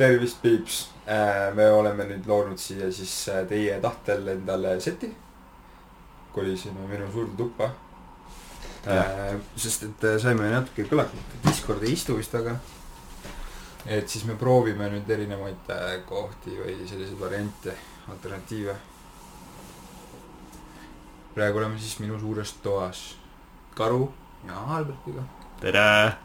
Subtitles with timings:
[0.00, 0.88] tervist, Piips.
[1.54, 5.10] me oleme nüüd loonud siia siis äh, teie tahtel endale seti.
[6.32, 7.70] kolisime minu suurde tuppa.
[9.56, 12.56] sest et äh, saime natuke kõlakut, Discord ei istu vist väga.
[13.86, 17.76] et siis me proovime nüüd erinevaid äh, kohti või selliseid variante,
[18.08, 18.76] alternatiive.
[21.34, 23.04] praegu oleme siis minu suures toas.
[23.74, 24.08] Karu
[24.48, 25.28] ja Albertiga
[25.60, 26.16] tere,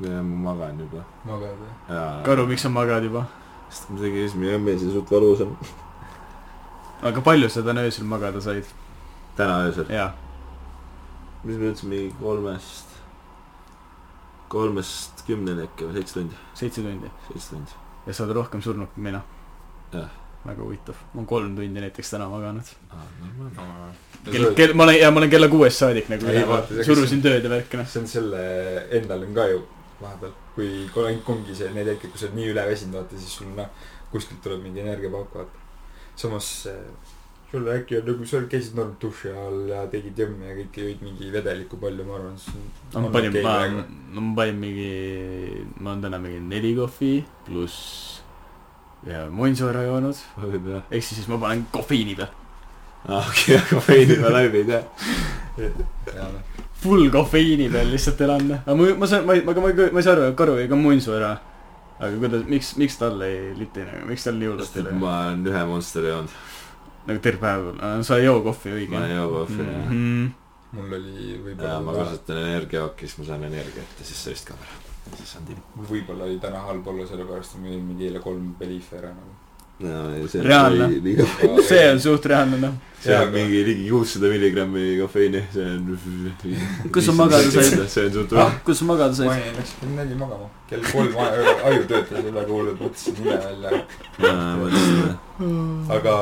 [0.00, 1.02] ja ma magan juba.
[1.26, 1.70] magad või?
[1.90, 2.10] jaa.
[2.26, 3.24] Karu, miks sa magad juba?
[3.68, 5.56] sest ma tegin esimene õmmes ja suht valus on.
[7.08, 8.68] aga palju sa täna öösel magada said?
[9.38, 9.90] täna öösel.
[9.90, 10.12] jaa,
[11.42, 12.94] mis me ütlesime, mingi kolmest,
[14.54, 17.82] kolmest kümneni äkki või seitse tundi, seitse tundi seitse tundi.
[18.06, 19.24] ja sa oled rohkem surnud kui mina.
[19.92, 20.12] Jah.
[20.44, 22.70] väga huvitav, ma olen kolm tundi näiteks täna maganud.
[22.92, 23.90] normaalne.
[24.30, 26.30] kell, kell, ma olen, ja ma olen kella kuuest saadik nagu
[26.86, 27.90] surusin tööd ja värki noh.
[27.90, 28.44] see on selle,
[29.00, 29.66] endal on ka ju
[30.00, 33.54] vahepeal, kui kolm ongi see need hetked, kui sa oled nii üleväsinud, vaata siis sul
[33.56, 33.70] noh,
[34.12, 35.66] kuskilt tuleb mingi energiapauk, vaata.
[36.18, 37.14] samas äh,
[37.50, 41.04] sul äkki on nagu, sa käisid norm duši all ja tegid jõmme ja kõike jõid
[41.06, 42.60] mingi vedelikku palju, ma arvan, see
[42.94, 43.54] no ma panin, ma,
[44.12, 44.90] no ma panin mingi,
[45.78, 47.12] ma olen täna mingi neli kohvi
[47.46, 48.20] pluss
[49.08, 50.84] ja muinsuara joonud, jah.
[50.90, 52.34] ehk siis ma panen kofeiini peal.
[53.08, 54.82] aa, okei, aga veini ma läbi ei tea.
[56.36, 56.67] noh.
[56.82, 60.00] Full kofeiini peal lihtsalt elan, aga ma, ma saan, ma ei, aga ma ei, ma
[60.00, 61.30] ei saa aru, Karu jäi ka muinsuara.
[61.98, 64.98] aga kuidas, miks, miks tal ei liti nagu, miks tal nii hullult ei lähe?
[65.02, 66.36] ma olen ühe Monsteri joonud.
[67.08, 69.88] nagu terve päev, sa ei joo kohvi õige ma ei joo kohvi jah.
[69.88, 70.28] mm.
[70.78, 74.54] mul oli ja ma võib-olla, kasutan energiajooki, siis ma saan energiat ja siis sööst ka
[74.54, 74.78] ära.
[75.16, 78.52] siis on mul võib-olla oli täna halb olla, sellepärast et ma jõin mingi eile kolm
[78.60, 79.34] Beliefi ära nagu.
[79.80, 80.86] Reaalne.
[81.04, 81.24] liiga
[81.68, 82.72] see on suht reaalne noh.
[83.00, 85.98] see on mingi ligi kuussada milligrammi kofeiini, see on.
[86.92, 87.86] Kus sa magada said?
[87.88, 88.50] see on suht Ah?
[88.66, 89.30] kus sa magada ma said?
[89.30, 91.14] jäin, läks kell neli magama, kell kolm
[91.68, 93.84] aju töötas üle kuulnud, mõtlesin nime välja,
[95.38, 95.84] Mm.
[95.94, 96.14] aga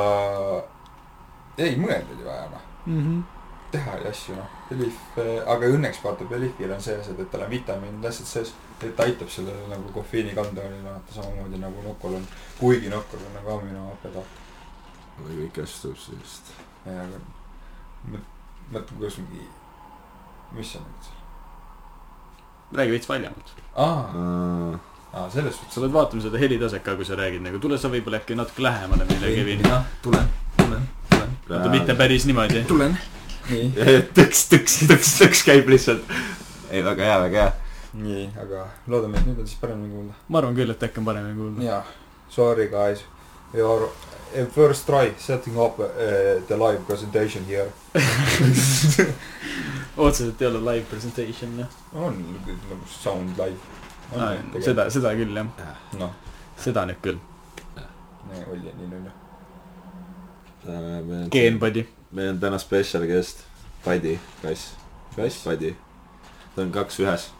[1.57, 3.23] ei, mõelda oli vaja noh, Mhm.
[3.73, 5.01] Teha oli asju noh, Belief,
[5.47, 9.07] aga õnneks vaata Beliefil on see asi, et tal on vitamiinid asjad sees, et ta
[9.07, 12.27] aitab sellele nagu kofeiini kandeonile vaata samamoodi nagu Nokol on,
[12.61, 14.43] kuigi Nokol on nagu aminohaped vaata.
[15.27, 16.53] kõik asju tuleb sellest.
[16.87, 17.23] ja aga
[18.13, 18.35] mõt-,
[18.73, 19.47] mõtle, kuidas mingi,
[20.57, 21.15] mis see nüüd,
[22.77, 23.57] räägi veits valjemalt.
[23.75, 24.79] aa,
[25.13, 25.81] aa selles sa suhtes.
[25.81, 29.09] pead vaatama seda helitaset ka, kui sa räägid nagu, tule sa võib-olla äkki natuke lähemale
[29.09, 29.63] meile, Kevin.
[29.65, 32.65] jah, tulen, tulen, tulen, mitte päris niimoodi.
[32.69, 32.99] tulen,
[34.17, 36.03] tõks, tõks, tõks, tõks käib lihtsalt.
[36.71, 37.53] ei, väga hea, väga hea.
[37.97, 40.17] nii, aga loodame, et nüüd on siis paremini kuulda.
[40.29, 41.63] ma arvan küll, et äkki on paremini kuulda.
[41.65, 41.95] Yeah,
[42.29, 43.05] sorry guys.
[43.55, 45.87] Your uh, first try setting up uh,
[46.49, 47.71] the live presentation here.
[49.97, 51.69] otseselt ei ole live presentation jah.
[51.95, 53.57] on nagu sound live.
[54.61, 55.47] seda, seda küll jah,
[55.99, 56.13] noh,
[56.61, 57.23] seda nüüd küll.
[58.33, 59.15] nii oli nii nüüd.
[61.31, 61.87] Geenbody.
[62.13, 63.43] Meil on täna spetsial guest,
[63.85, 64.75] Padi, kass,
[65.17, 65.75] kass, Padi.
[66.55, 67.31] ta on kaks ühes.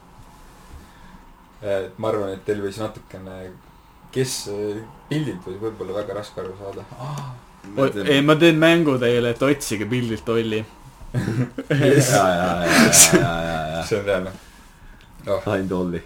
[1.63, 3.37] Eh, ma arvan, et teil võis natukene,
[4.15, 7.23] kes eh, pildilt võis võib-olla väga raske aru saada ah,.
[8.05, 10.61] ei, ma teen mängu teile, et otsige pildilt Olli.
[11.17, 14.35] ja, ja, ja, ja, ja, ja, see on reaalne
[15.27, 15.41] oh,.
[15.45, 16.03] Find Olli.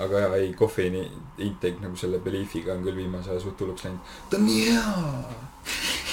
[0.00, 1.04] aga jaa, ei kofeiini
[1.46, 4.16] intake nagu selle Beliefiga on küll viimase aja suht hulluks läinud.
[4.30, 6.09] ta on nii hea.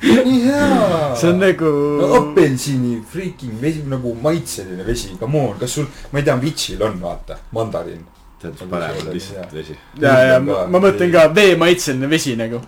[0.00, 1.16] Nii hea.
[1.16, 6.20] see on nagu no apelsini freaking vesi, nagu maitseline vesi, come on, kas sul, ma
[6.20, 8.02] ei tea, Vitšil on vaata, mandariin.
[8.40, 9.78] tead, mis parem on lihtsalt vesi.
[10.00, 12.62] ja, ja ma, ma mõtlen ka veemaitseline vesi nagu.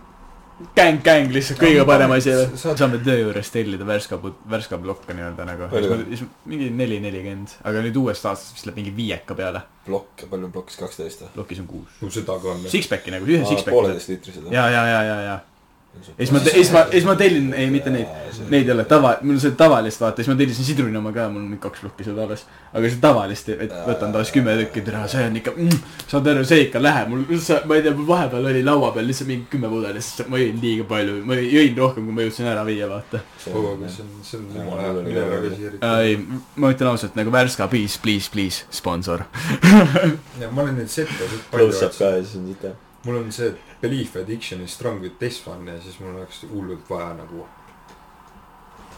[0.76, 2.34] gäng-gäng lihtsalt kõige parem asi.
[2.60, 4.19] saame töö juures tellida värska,
[4.50, 5.71] värska plokka nii-öelda nagu.
[5.72, 6.28] Palju?
[6.53, 9.65] mingi neli, nelikümmend, aga nüüd uuest aastast vist läheb mingi viieka peale.
[9.88, 11.32] plokk, palju on plokkis, kaksteist või?
[11.38, 11.97] plokis on kuus.
[12.03, 12.69] no seda ka on.
[12.76, 13.78] Sixpacki nagu, ühe sixpacki.
[13.78, 15.41] pooleteist liitrised ja, ja, ja, ja, ja.
[15.92, 18.08] Ja siis ma, siis ma, siis ma tellin, ei mitte neid,
[18.50, 21.26] neid ei ole tava, mul on see tavalist vaata, siis ma tellisin sidruni oma ka,
[21.30, 22.44] mul on mingi kaks plokki seda alles.
[22.72, 25.78] aga see tavalist, et võtan tavaliselt kümme tükki, tere, see on ikka mm,,
[26.10, 29.06] saad aru, see ikka läheb, mul üldse, ma ei tea, mul vahepeal oli laua peal
[29.12, 32.48] lihtsalt mingi kümme pudelit, sest ma jõin liiga palju, ma jõin rohkem, kui ma jõudsin
[32.54, 33.21] ära viia, vaata.
[33.44, 33.84] see on,
[34.24, 35.59] see on Ja, jumala hea ära veel.
[35.59, 36.16] käsi ei,
[36.56, 39.27] ma ütlen ausalt nagu Värska, please, please, please, sponsor.
[40.41, 42.80] ja ma olen neid sette suht palju Close up ka ja siis on siit jah.
[43.04, 46.91] Mul on see Belief Addiction is strong with this one ja siis mul oleks hullult
[46.91, 47.47] vaja nagu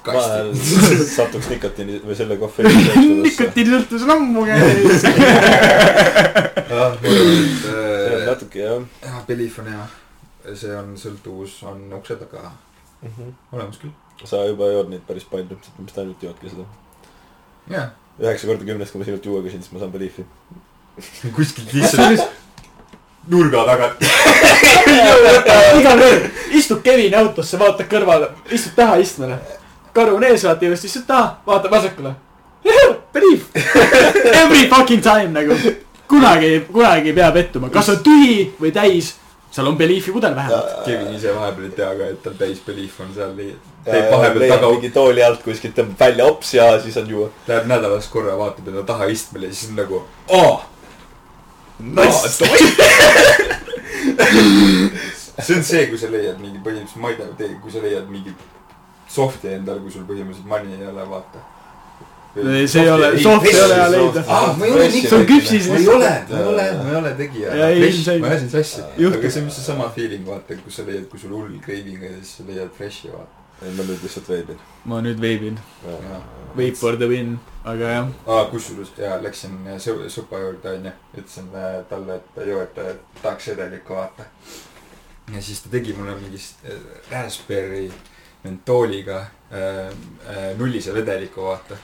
[0.05, 1.07] vahel kasti.
[1.17, 3.05] satuks nikotiini või selle sõltuvusse.
[3.25, 5.07] nikotiinisõltuvus on ammu käes.
[7.65, 9.89] see on natuke jah jah, Belief on hea.
[10.53, 13.09] see on sõltuvus on ukse taga mm.
[13.09, 13.35] -hmm.
[13.53, 13.95] olemas küll.
[14.25, 16.69] sa juba jood neid päris palju, sa vist ainult joodki seda.
[17.71, 17.91] jah,
[18.21, 20.27] üheksa korda kümnest, kui ma sinult juua küsin, siis ma saan Beliefi.
[21.37, 22.44] kuskilt lihtsalt.
[23.29, 24.05] Nurga tagant.
[25.81, 26.29] iga kord
[26.59, 29.39] istub Kevini autosse, vaatab kõrvale, istub taha istmele.
[29.95, 32.15] karu on ees, vaata just, istud taha, vaatab vasakule.
[33.15, 33.45] Believe.
[34.33, 35.55] Every fucking time nagu.
[36.09, 39.15] kunagi, kunagi ei pea pettuma, kas on tühi või täis,
[39.55, 40.83] seal on Believe'i pudel vähemalt.
[40.85, 44.47] Kevin ise vahepeal ei tea ka, et tal täis belief on seal, teeb teeb vahepeal
[44.53, 47.31] taga, mingi tooli alt kuskilt, tõmbab välja ops ja siis on juua.
[47.49, 50.55] läheb nädalas korra, vaatab enda tahaistmele ja siis on nagu, aa.
[51.79, 52.39] Nice.
[55.39, 58.35] see on see, kui sa leiad mingi põhimõtteliselt, ma ei tea, kui sa leiad mingi
[59.11, 61.43] soft'i endale, kui sul põhimõtteliselt money ei ole, vaata.
[62.71, 64.25] see ei ole, soft ei ole hea leida.
[64.27, 66.91] aa, ma ei ole nii see on küpsis ma ei ole, ma ei ole, ma
[66.91, 68.85] ei ole tegija ei, ma ajasin sassi.
[69.11, 72.13] Aga see on vist seesama feeling, vaata, kus sa leiad, kui sul hull craving on
[72.13, 73.44] ja siis sa leiad fresh'i, vaata.
[73.65, 74.59] ei, ma nüüd lihtsalt veebin.
[74.85, 75.59] ma nüüd veebin,
[76.57, 78.09] vape for the win, aga jah.
[78.27, 82.79] aa, kusjuures jaa, läksin äh, sõ- sõpa juurde onju, ütlesin äh, talle, et joo, et
[82.79, 84.25] äh, tahaks vedelikku vaata.
[85.35, 86.79] ja siis ta tegi mulle mingi s- äh,
[87.11, 87.91] raspberry
[88.45, 89.89] mentooliga äh,
[90.29, 91.77] äh, nullise vedeliku vaata.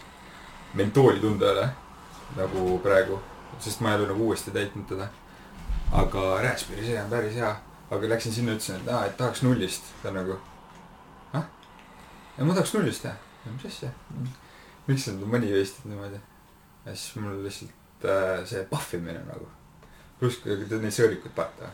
[0.75, 1.69] mentooli tunda ei ole
[2.37, 3.19] nagu praegu,
[3.59, 5.09] sest ma ei ole nagu uuesti täitnud teda.
[5.93, 7.57] aga raspberry see on päris hea,
[7.91, 10.37] aga läksin sinna, ütlesin, et aa, et tahaks nullist, ta nagu.
[12.39, 13.19] Ja ma tahaks nullist jah,
[13.51, 13.91] mis asja
[14.91, 16.19] miks sa mõni veistid niimoodi?
[16.87, 19.49] ja siis mul lihtsalt äh, see pahvimine nagu.
[20.21, 21.71] pluss kui teed neid sõõrikuid vaata.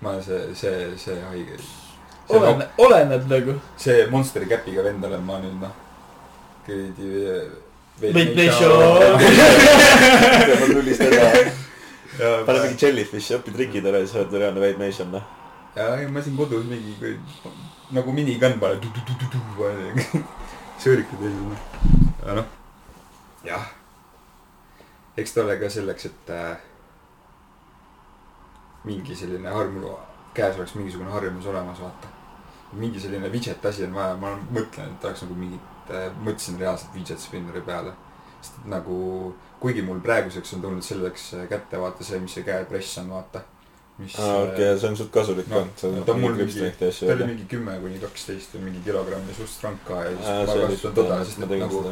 [0.00, 1.58] ma olen see, see, see haige.
[1.60, 3.58] see, oleneb, oleneb nagu.
[3.80, 5.76] see Monsteri käpiga vend olen ma nüüd noh.
[6.64, 7.12] kuradi.
[8.34, 8.72] Nation.
[10.48, 11.44] teevad nullist edasi.
[12.18, 15.30] pane mingi ja, jellyfishi, õpi trikid ära ja siis oled reaalne Vape Nation, noh.
[15.76, 17.18] ja ei, ma siin kodus mingi kui-
[17.92, 18.80] nagu minigun panen.
[20.80, 21.64] sõõrikud ei noh.
[22.22, 22.46] aga noh,
[23.44, 23.66] jah.
[25.16, 26.56] eks ta ole ka selleks, et äh,
[28.84, 30.00] mingi selline harjumus,
[30.34, 32.08] käes oleks mingisugune harjumus olemas, vaata.
[32.72, 36.96] mingi selline widget asi on vaja, ma mõtlen, et tahaks nagu mingit äh,, mõtlesin reaalselt
[36.96, 37.92] widget spinneri peale.
[38.40, 43.12] sest nagu, kuigi mul praeguseks on tulnud selleks kätte vaata see, mis see käepress on,
[43.14, 43.44] vaata.
[43.98, 47.28] Mis aa, okei, see on suht kasulik no, no on ta mul mingi, ta oli
[47.28, 50.56] mingi kümme kuni kaksteist või mingi kilogramm ja suht rank ka ja siis aa, ma
[50.64, 51.82] kasutan toda, sest tegin nagu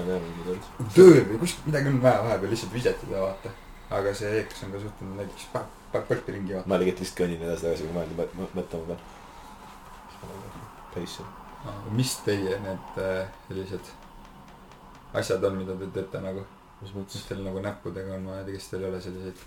[0.97, 3.55] tööl või kuskil midagi on vaja vahepeal lihtsalt visetada, vaata.
[4.01, 5.65] aga see EKS on ka suhteliselt näiteks pa-,
[5.95, 6.73] pa-, põrti ringi vaata.
[6.73, 8.29] ma lihtsalt lihtsalt kõnnin edasi-tagasi, kui mõelda,
[8.59, 9.09] mõtlema pean.
[10.93, 11.29] Pace.
[11.95, 13.95] mis teie need äh, sellised
[15.15, 16.43] asjad on, mida te teete nagu,
[16.83, 17.27] mis mis mõttes?
[17.29, 19.43] teil nagu näppudega on vaja, kas teil ei ole selliseid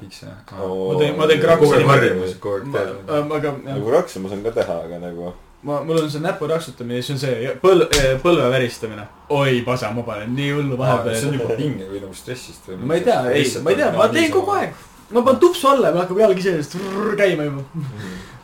[0.00, 0.32] kikse?
[0.52, 2.10] Ma teen, ma teen kraksi niimoodi.
[2.40, 3.14] kogu aeg teed.
[3.38, 7.00] aga nagu raksu ma saan ka teha, aga nagu ma, mul on see näpu raksutamine,
[7.02, 7.86] siis on see põl-,
[8.22, 9.06] põlve väristamine.
[9.36, 11.34] oi, pasa, ma panen nii hullu see on vahepeal.
[11.38, 12.80] juba pinge või nagu stressist või?
[12.84, 14.86] ma ei tea, ei, ma ei tea, ma teen kogu aeg.
[15.10, 16.76] Ma panen tupsu alla ja mul hakkab jalg iseenesest
[17.18, 17.64] käima juba.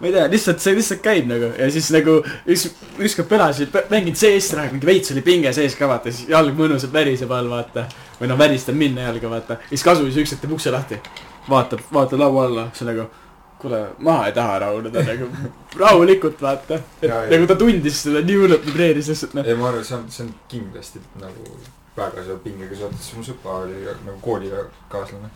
[0.00, 2.16] ma ei tea, lihtsalt see lihtsalt käib nagu ja siis nagu
[2.46, 2.66] üks,
[2.98, 6.92] ükskord pelasin, mängin CS praegu, mingi veits oli pinge sees ka vaata, siis jalg mõnusalt
[6.94, 7.86] väriseb all vaata.
[8.20, 11.00] või noh, väristab minna jalga vaata, siis kasulis üks hetk teeb ukse lahti.
[11.48, 13.08] vaatab, vaatab laua alla, siis on nagu
[13.58, 15.30] kuule, ma ei taha rahuneda nagu
[15.82, 16.80] rahulikult vaata.
[17.02, 17.30] Ja, ja.
[17.30, 19.46] nagu ta tundis seda nii hullult vibreeris lihtsalt noh.
[19.46, 21.56] ei, ma arvan, see on, see on kindlasti nagu
[21.96, 25.30] väga selle pingega seotud, sest mu sõba oli nagu koolikaaslane.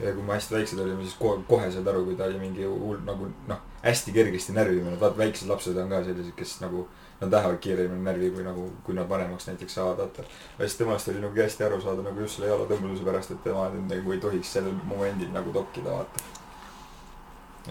[0.00, 2.64] Ja kui me hästi väiksed olime, siis kohe, kohe saad aru, kui ta oli mingi
[2.66, 6.88] hull nagu noh, hästi kergesti närvimine, vaata väiksed lapsed on ka sellised, kes nagu.
[7.22, 10.24] Nad lähevad kiiremini närvi, kui nagu, kui nad vanemaks näiteks saavad, vaata.
[10.58, 13.68] ja siis temast oli nagu hästi aru saada nagu just selle jalatõmbluse pärast, et tema
[13.70, 16.24] nagu ei tohiks sellel momendil nagu tokkida, vaata.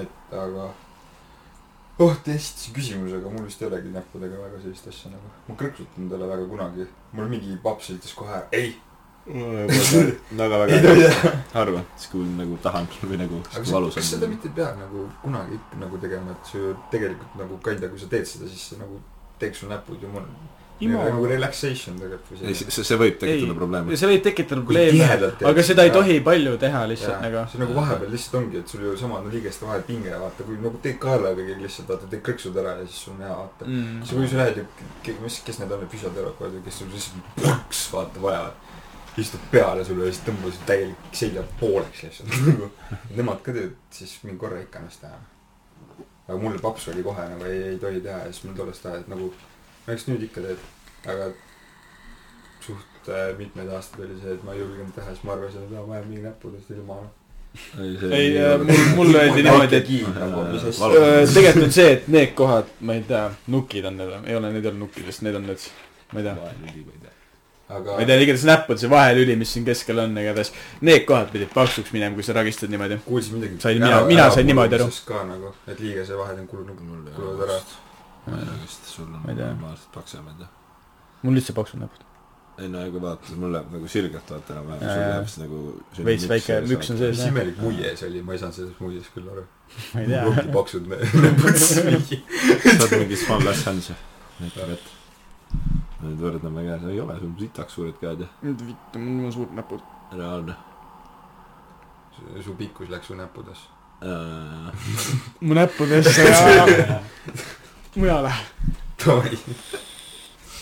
[0.06, 0.70] et aga
[2.02, 5.34] oh, te esitasite küsimuse, aga mul vist ei olegi näppudega väga sellist asja nagu.
[5.48, 6.88] ma krõksutanud ei ole väga kunagi.
[7.12, 8.74] mul mingi paps ütles kohe ei.
[9.32, 11.34] Väga ei väga tohi teha.
[11.54, 14.34] harva, siis kui nagu tahan või nagu valus sa- kas seda on.
[14.36, 18.00] mitte ei pea nagu kunagi ikka nagu tegema, et sa ju tegelikult nagu kinda, kui
[18.00, 19.00] sa teed seda, siis see nagu
[19.40, 20.26] teeks sul näpud ju mul.
[20.82, 23.98] Imo- nagu relaxation tegelikult ei, või see, see võib tekitada probleeme.
[24.02, 27.44] see võib tekitada probleeme aga seda ei tohi palju teha lihtsalt Jaa, nagu.
[27.52, 30.58] see nagu vahepeal lihtsalt ongi, et sul ju samad on liigeste vahel pinge, vaata, kui
[30.58, 33.66] nagu teed kaelaga kõik lihtsalt, vaata, teed krõksud ära ja siis sul on hea, vaata.
[33.70, 34.02] Mm.
[34.02, 34.66] siis kui sa lähed ju,
[35.22, 38.54] mis, kes need on, need füsioterapeudid, kes sul lihtsalt plõks, vaata, vajavad.
[39.18, 42.72] Istud peale sulle ja siis tõmbavad su täielik selja pooleks lihtsalt nagu.
[43.18, 45.20] Nemad ka teevad siis mingi korra ikka ennast teha.
[46.28, 49.10] aga mul paps oli kohe nagu ei, ei tohi teha ja siis mul tollest ajast
[49.12, 49.32] nagu,
[49.88, 50.68] no eks nüüd ikka teed,
[51.12, 51.32] aga
[52.64, 55.88] suht äh, mitmeid aastaid oli see, et ma ei julgenud teha, siis ma arvasin, et
[55.88, 57.02] ma jään mingi näppudest ilma.
[58.16, 62.96] ei, mul, mulle öeldi niimoodi, et nagu, Äh, tegelikult on see, et need kohad, ma
[62.96, 65.72] ei tea, nukid on need, ei ole, need ei ole nukkidest, need on need,
[66.14, 67.18] ma ei tea.
[67.78, 70.52] Aga ma ei tea, igatahes näpp on see vahelüli, mis siin keskel on, igatahes
[70.88, 73.00] need kohad pidid paksuks minema, kui sa ragistad niimoodi.
[73.06, 73.60] kuulsin midagi.
[73.64, 74.90] Sain mina- mina sain niimoodi aru..
[75.08, 77.60] ka nagu, et liigese vahel on kulunud, mul ei kulunud ole ära.
[78.28, 79.48] ma ei tea, kas sul on Ma ei tea.
[79.56, 80.48] normaalselt paksemad ja
[81.24, 82.04] mul üldse paksud näpud.
[82.62, 86.28] ei no kui vaatad, mul läheb nagu sirgelt vaata enam-vähem, sul läheb siis nagu Veits
[86.30, 87.32] väike müks on sees, mis jah.
[87.34, 89.46] imelik muie see oli, ma ei saanud sellest muiest küll aru.
[89.94, 90.24] ma ei tea.
[90.30, 92.22] ongi paksud näpud mingi.
[92.78, 93.96] saad mingi Swan Last Hands'i
[94.42, 95.00] näitab ette
[96.02, 99.56] nüüd võrdleme käes, ei ole, sul on sitaks suured käed ja vittu, mul on suured
[99.58, 99.88] näpud.
[100.12, 100.58] reaalne
[102.44, 103.58] su pikkus läks su näppudes.
[104.02, 104.74] äh.
[105.46, 107.00] mu näppudesse ja
[107.96, 108.34] mujale.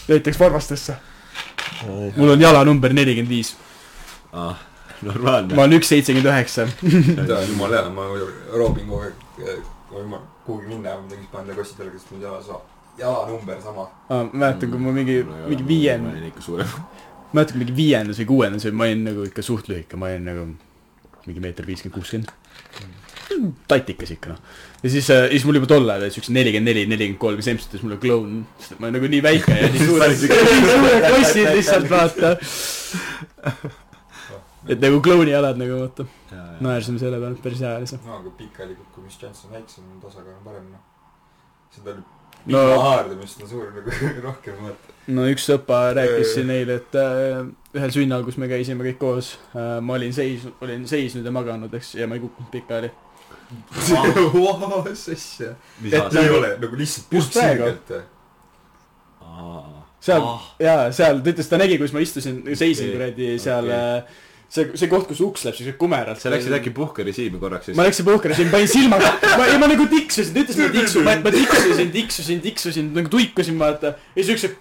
[0.08, 0.96] Näiteks varvastesse.
[2.16, 3.58] mul on jala number nelikümmend viis.
[4.34, 4.56] ah,
[5.02, 6.68] normaalne ma olen üks seitsekümmend üheksa.
[7.50, 8.08] jumala hea, ma
[8.54, 12.12] roobin kogu aeg, kui ma kuhugi minna ja midagi, siis panen ta kossi peale, kes
[12.12, 12.79] mul jala saab.
[13.00, 13.90] Jalanumber sama.
[14.10, 16.80] ma mäletan, kui ma mingi, mingi viiend- ma, olin ikka suurem
[17.34, 20.26] mäletan, kui mingi viiendas või kuuendas või ma olin nagu ikka suht lühike, ma olin
[20.26, 20.46] nagu
[21.28, 22.32] mingi meeter viiskümmend, kuuskümmend.
[23.70, 24.40] tatikas ikka noh.
[24.84, 27.60] ja siis, siis mul juba tol ajal oli siukse nelikümmend neli, nelikümmend kolm ja see
[27.60, 31.08] ütles mulle kloun, sest et ma olen nagu nii väike ja nii suured, nii suured
[31.14, 32.34] kossid lihtsalt vaata.
[34.74, 36.08] et nagu klouni jalad nagu vaata,
[36.66, 38.02] naersime selle peale, päris hea oli see.
[38.08, 40.82] no aga pikalikult, kui mis Johnson väiksem on, tasakaal on parem noh.
[41.78, 43.92] seda oli No- haardamist on suur nagu
[44.28, 44.94] rohkem vaata.
[45.10, 47.44] no üks sõpa rääkis siin eile, et äh,
[47.76, 51.74] ühel sünnal, kus me käisime kõik koos äh,, ma olin seis-, olin seisnud ja maganud,
[51.74, 52.92] eks, ja ma ei kukkunud pikali.
[55.82, 56.22] Mis asja.
[56.22, 57.72] ei nagu- ole nagu lihtsalt just praegu.
[60.00, 60.42] seal Ah.
[60.62, 64.04] jaa, seal, ta ütles, ta nägi, kus ma istusin, seisin kuradi seal Okei.
[64.50, 66.22] see, see koht, kus uks läheb siukse kumeralt.
[66.22, 67.86] sa läksid äkki puhkerežiimi korraks siis ma?
[67.88, 69.06] läksin puhkama, panin silmad,
[69.38, 72.92] ma, ja ma nagu tiksusin, ta ütles, et ma tiksun, ma, ma tiksusin, tiksusin, tiksusin,
[72.98, 73.94] nagu tuikusin vaata.
[74.16, 74.56] ja siis siukse.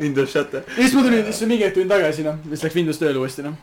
[0.00, 0.62] Windows Shutter.
[0.68, 3.46] ja siis ma tulin, siis mingi hetk tulin tagasi noh, siis läks Windows tööle uuesti
[3.46, 3.56] noh.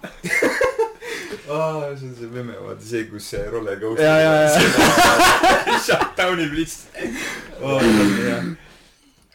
[1.54, 4.50] aa, see on see meme, vaata see, kus see roller ja, ja, ja,
[5.86, 6.90] Shutdownib lihtsalt.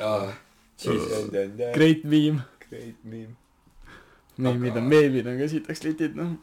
[0.02, 0.32] aa,
[1.74, 2.42] great meme.
[2.68, 3.36] Great meme.
[4.38, 6.34] Meemid on, meemid on ka sitaks litid noh.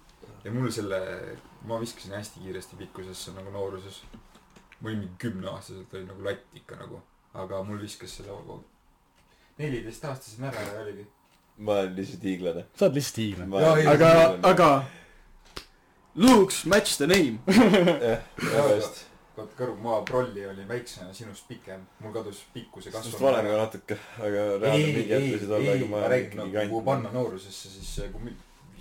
[0.43, 0.99] ja mul selle,
[1.69, 4.01] ma viskasin hästi kiiresti pikkusesse nagu nooruses.
[4.81, 7.01] ma olin mingi kümneaastaselt oli nagu latt ikka nagu,
[7.33, 8.35] aga mul viskas selle
[9.57, 11.07] neljeteistaastasena ära ja oligi.
[11.57, 12.65] ma olen lihtsalt hiiglane.
[12.75, 13.89] sa oled lihtsalt hiiglane.
[13.95, 14.11] Aga
[14.51, 14.69] aga.
[16.15, 17.39] Looks match the name.
[17.47, 19.14] jah, väga hästi.
[19.35, 23.09] Karu, ma prolli olin väiksena sinust pikem, mul kadus pikkuse kasv.
[23.09, 26.69] sinust vanem ka natuke, aga reaalne mingi hetk võisid olla, aga ma ma ikkagi nagu
[26.75, 28.35] kui panna noorusesse, siis äh, kui mi-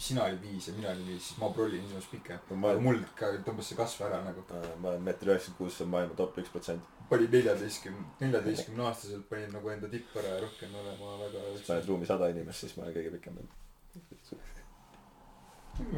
[0.05, 2.39] sina olid viis ja mina olin viis, siis ma prollin sinust pikem.
[2.63, 4.43] ma mul ka tõmbas see kasv ära nagu.
[4.83, 6.83] ma olen meeter üheksakümmend kuus, see on maailma top üks protsent.
[7.11, 11.43] panin neljateistkümne, neljateistkümne aastaselt panin nagu enda tipp ära ja rohkem olema väga.
[11.67, 13.43] paned ruumi sada inimest, siis ma olen kõige pikem.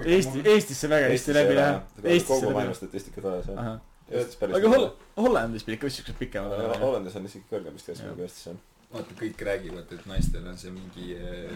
[0.05, 1.77] Eesti, Eestisse väga hästi läbi lähe.
[2.05, 3.77] Eestisse kogu maailma statistikat vaadates jah.
[4.13, 6.77] Aga Holl-, Hollandis pidi ikka siuksed pikemad olema.
[6.83, 8.59] Hollandis on isegi kõrgem vist keskmine kui Eestis on.
[8.93, 11.51] vaata, kõik räägivad, et naistel on see mingi eh,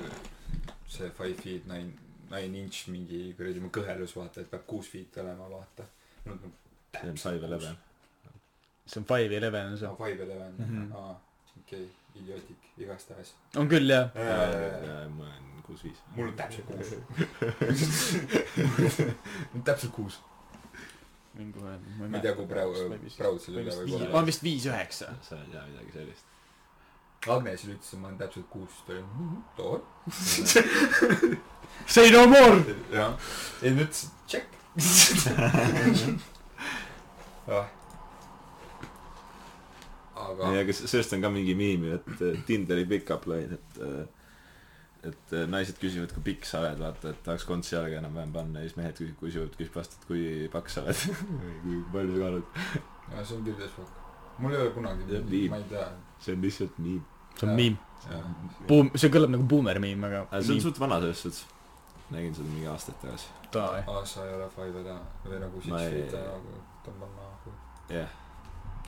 [0.90, 1.90] see five feet nine,
[2.32, 5.84] nine inch mingi kuradi kõhelus, vaata, et peab kuus feet olema, vaata.
[6.26, 7.74] see on five eleven.
[8.86, 9.94] see on five eleven on see no.
[9.96, 10.92] five eleven Mhm.
[10.98, 11.14] aa,
[11.62, 11.86] okei
[12.18, 14.10] idiootik, igastahes on küll jah.
[15.14, 15.98] ma olen kuus viis.
[16.16, 16.90] mul on täpselt kuus.
[19.70, 20.18] täpselt kuus.
[21.38, 21.74] Mingi kohe.
[21.98, 22.96] ma ei tea, kui praegu, selle
[23.62, 24.26] üle võib ma olla olen.
[24.30, 25.06] vist viis üheksa.
[25.26, 26.24] sa ei tea midagi sellist.
[27.30, 29.04] Agnesile ütlesin, ma olen täpselt kuus, ta oli
[29.56, 29.74] too.
[31.94, 32.58] Say no more.
[32.92, 33.12] jah,
[33.62, 34.48] ei ta ütles check.
[37.50, 37.66] ah.
[40.14, 43.70] aga ei, aga sellest on ka mingi miim ju, et äh, Tinderi pickup line, et
[43.84, 44.04] äh,
[45.06, 48.60] et äh, naised küsivad, kui pikk sa oled, vaata, et tahaks kontsi jalga enam-vähem panna
[48.60, 52.16] ja siis mehed küsivad, küsivad, küsib vastu, et kui paks sa oled või kui palju
[52.16, 52.58] sa kaalud.
[53.14, 53.94] ja see on küll desfok.
[54.38, 55.86] mul ei ole kunagi ma ei tea.
[56.20, 57.00] see on lihtsalt miim.
[57.38, 57.78] see on miim.
[58.68, 60.26] Buum, see kõlab nagu boomer miim, aga.
[60.28, 61.46] aga see on suht vana selles suhtes.
[62.10, 63.30] nägin seda mingi aastaid tagasi.
[63.60, 67.54] Aa sa ei ole five täna või nagu six feet nagu tõmban nahku.
[67.94, 68.12] jah,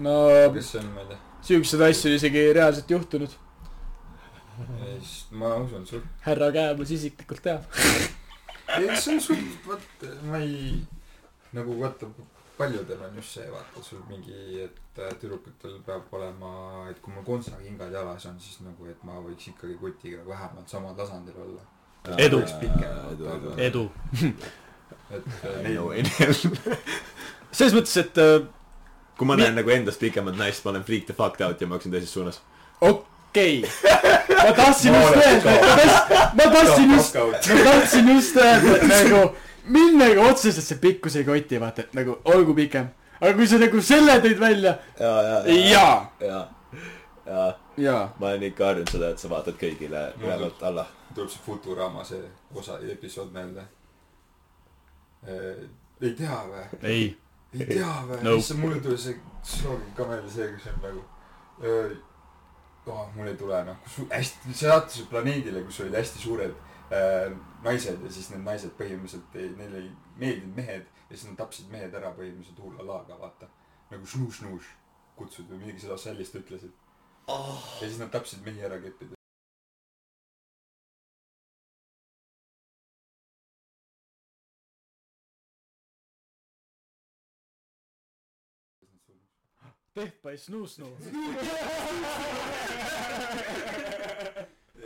[0.04, 0.18] no
[0.58, 1.24] kes see on, ma ei tea.
[1.48, 3.40] siukseid asju isegi reaalselt juhtunud.
[4.86, 6.02] ei, siis ma usun sul.
[6.26, 7.64] härra Kääbus isiklikult teab.
[8.78, 10.78] ei, see on sul, vot ma ei,
[11.56, 12.08] nagu vaata,
[12.58, 16.52] paljudel on just see, vaata sul mingi, et äh, tüdrukutel peab olema,
[16.90, 20.96] et kui mul kontsakingad jalas on, siis nagu, et ma võiks ikkagi kutiga vähemalt samal
[20.98, 21.64] tasandil olla.
[22.18, 22.40] Edu.
[22.42, 23.52] edu, edu.
[23.62, 23.82] edu.
[25.10, 26.34] et äh, I know neil, Enel.
[27.56, 28.40] selles mõttes, et äh,
[29.18, 31.68] kui ma Mi- näen nagu endast pikemat naist, ma olen freak the fuck out ja
[31.68, 32.40] ma hakkasin teises suunas.
[32.80, 34.44] ok-, okei okay..
[34.44, 35.50] ma tahtsin just öelda,
[36.34, 37.14] ma tahtsin, just,
[37.48, 41.94] ma tahtsin just öelda, et nagu mind nagu otseselt see pikkus ei koti, vaata, et
[41.96, 42.90] nagu olgu pikem.
[43.20, 45.38] aga kui sa nagu selle tõid välja, ja, ja,
[45.70, 46.42] jaa, ja,
[47.26, 47.46] ja
[47.76, 48.04] jaa.
[48.18, 50.86] ma olen ikka harjunud seda, et sa vaatad kõigile ülevalt alla.
[51.14, 52.22] tuleb see Futurama see
[52.54, 53.64] osa, episood meelde.
[55.24, 56.68] ei tea või?
[56.82, 57.04] ei,
[57.56, 58.38] ei tea või Nope.
[58.44, 59.20] issand, mulle tuli see
[59.56, 61.04] slogan ka meelde, see, kus on nagu
[61.64, 61.92] öö,
[62.86, 66.54] oh, mul ei tule noh, kus hästi, sa saatsid planeedile, kus olid hästi suured
[66.94, 67.30] äh,
[67.64, 71.70] naised ja siis need naised põhimõtteliselt ei, neile ei meeldinud mehed ja siis nad tapsid
[71.72, 73.50] mehed ära põhimõtteliselt hullalaga, vaata.
[73.92, 74.70] nagu šnuš-šnuš
[75.18, 76.72] kutsud või midagi seda sellist ütlesid
[77.30, 77.58] oh..
[77.80, 79.21] ja siis nad tapsid mehi ära keppides.
[89.96, 90.88] Death by Snoo Snoo.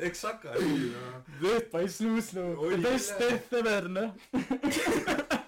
[0.07, 1.15] eks hakka nii noh.
[1.43, 2.51] Death by Snoo Snoo.
[2.67, 3.19] Oli The best jah.
[3.23, 4.11] death ever, noh.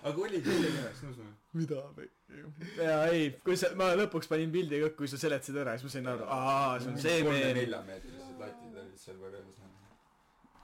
[0.08, 1.34] aga oligi selline snus-snus.
[1.58, 2.08] mida või?
[2.78, 5.92] jaa, ei, kui sa, ma lõpuks panin pildi ka, kui sa seletasid ära, siis ma
[5.96, 7.28] sain aru, aa, see on see meel.
[7.28, 9.64] kolme-neljameetrised latid olid seal võrreldes noh.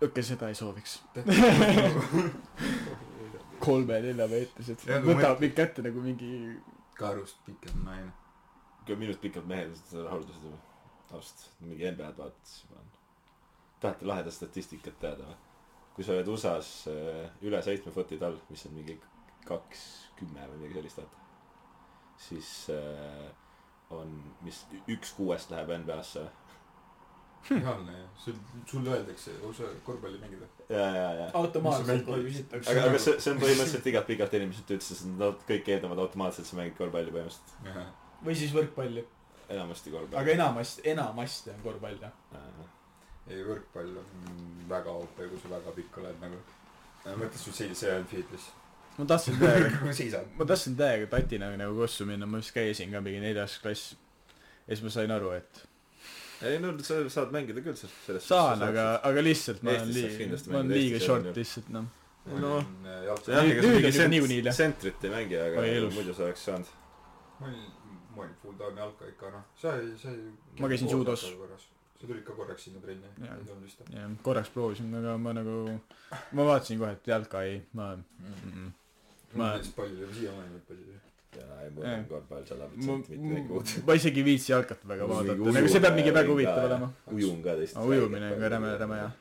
[0.08, 0.92] okei, seda ei sooviks.
[3.64, 4.94] kolme-neljameetrised Ja.
[5.02, 6.30] kui võtab mind kätte nagu mingi,
[6.98, 8.10] karust pikem naine.
[8.86, 10.60] Kui minust pikalt mehed seda rahuldasid või?
[11.14, 12.94] ausalt, mingi NBA-d vaadates juba on.
[13.80, 15.40] tahate lahedat statistikat teada või?
[15.94, 18.96] kui sa oled USA-s äh, üle seitsme footi tall, mis on mingi
[19.46, 19.84] kaks
[20.18, 21.26] kümme või midagi sellist, vaata.
[22.28, 23.28] siis äh,
[23.94, 26.24] on, mis üks kuuest läheb NBA-sse.
[27.50, 28.36] reaalne ju, sul,
[28.66, 30.48] sulle öeldakse, sa korvpalli mängid või?
[30.68, 31.26] ja, ja, ja.
[31.40, 32.72] automaatselt kohe küsitakse.
[32.72, 36.48] aga, aga see, see on põhimõtteliselt igalt pikalt inimesed ütlesid, et nad kõik eeldavad automaatselt,
[36.48, 38.00] sa mängid korvpalli põhimõtteliselt.
[38.24, 39.04] Või siis võrkpalli.
[39.48, 40.20] enamasti korvpalli.
[40.20, 42.12] aga enamasti, enamasti on korvpall jah.
[43.28, 44.28] ei, võrkpall on
[44.68, 46.40] väga OP, kui sa väga pikk oled nagu.
[47.04, 48.50] mõtle, sul see, see on fitness.
[48.98, 53.04] ma tahtsin täiega, nagu ma tahtsin täiega tatina nagu kossu minna, ma vist käisin ka
[53.04, 53.94] mingi neljas klass.
[54.66, 55.66] ja siis ma sain aru, et
[56.44, 60.40] ei no sa saad mängida küll selles, selles saan, aga, aga lihtsalt ma olen liiga,
[60.50, 61.86] ma olen liiga short lihtsalt noh.
[62.24, 62.56] No.
[63.04, 63.34] jalgpalli.
[63.36, 64.56] jah, Nüüd- ega sa mingi jah.
[64.56, 66.70] sentrit ei mängi, aga muidu sa oleks saanud.
[67.40, 67.52] ma
[68.14, 70.28] olin, ma olin full time jalka ikka noh, sa ei, sa ei.
[70.60, 71.24] Ma käisin judos.
[72.00, 73.96] sa tulid ka korraks sinna trenni, ei tulnud vist või?
[73.96, 75.58] ja korraks proovisin, aga ma nagu,
[76.32, 78.72] ma vaatasin kohe, et jalka ei, ma mm, -mm.
[79.34, 80.98] Ma- palju, siiamaani palju.
[81.38, 81.98] jaa, ei mul Jah.
[81.98, 83.72] on korvpall sada protsenti mitte midagi uut.
[83.86, 86.90] ma isegi ei viitsi jalkat väga vaadata, nagu see peab mingi väga huvitav olema.
[87.12, 87.76] ujun ka teist.
[87.76, 89.12] Aga ujumine on ka räme- räme jah..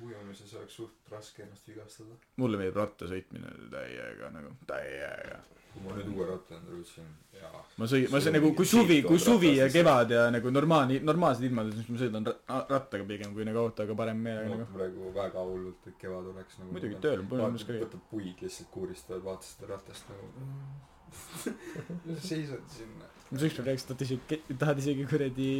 [0.00, 2.16] ujumises oleks suht raske ennast vigastada.
[2.42, 5.38] mulle meeldib rattasõitmine täiega nagu, täiega.
[5.72, 7.06] Kui ma nüüd uue ratta endale võtsin,
[7.36, 7.62] jaa.
[7.80, 11.46] ma sõi-, ma sõin nagu, kui suvi, kui suvi ja kevad ja nagu normaalne, normaalsed
[11.46, 14.68] ilmad siis ma sõidan ra- rattaga pigem kui nagu autoga parem meelega nagu.
[14.74, 16.72] praegu väga hullult, et kevad oleks nagu.
[16.74, 20.46] muidugi tööl on põllumees ka võtad puid lihtsalt kuuristavad, vaatad seda ratast nagu.
[22.30, 23.08] seisad sinna.
[23.30, 25.50] ma üks päev rääkisin, et isegi, tahad isegi kuradi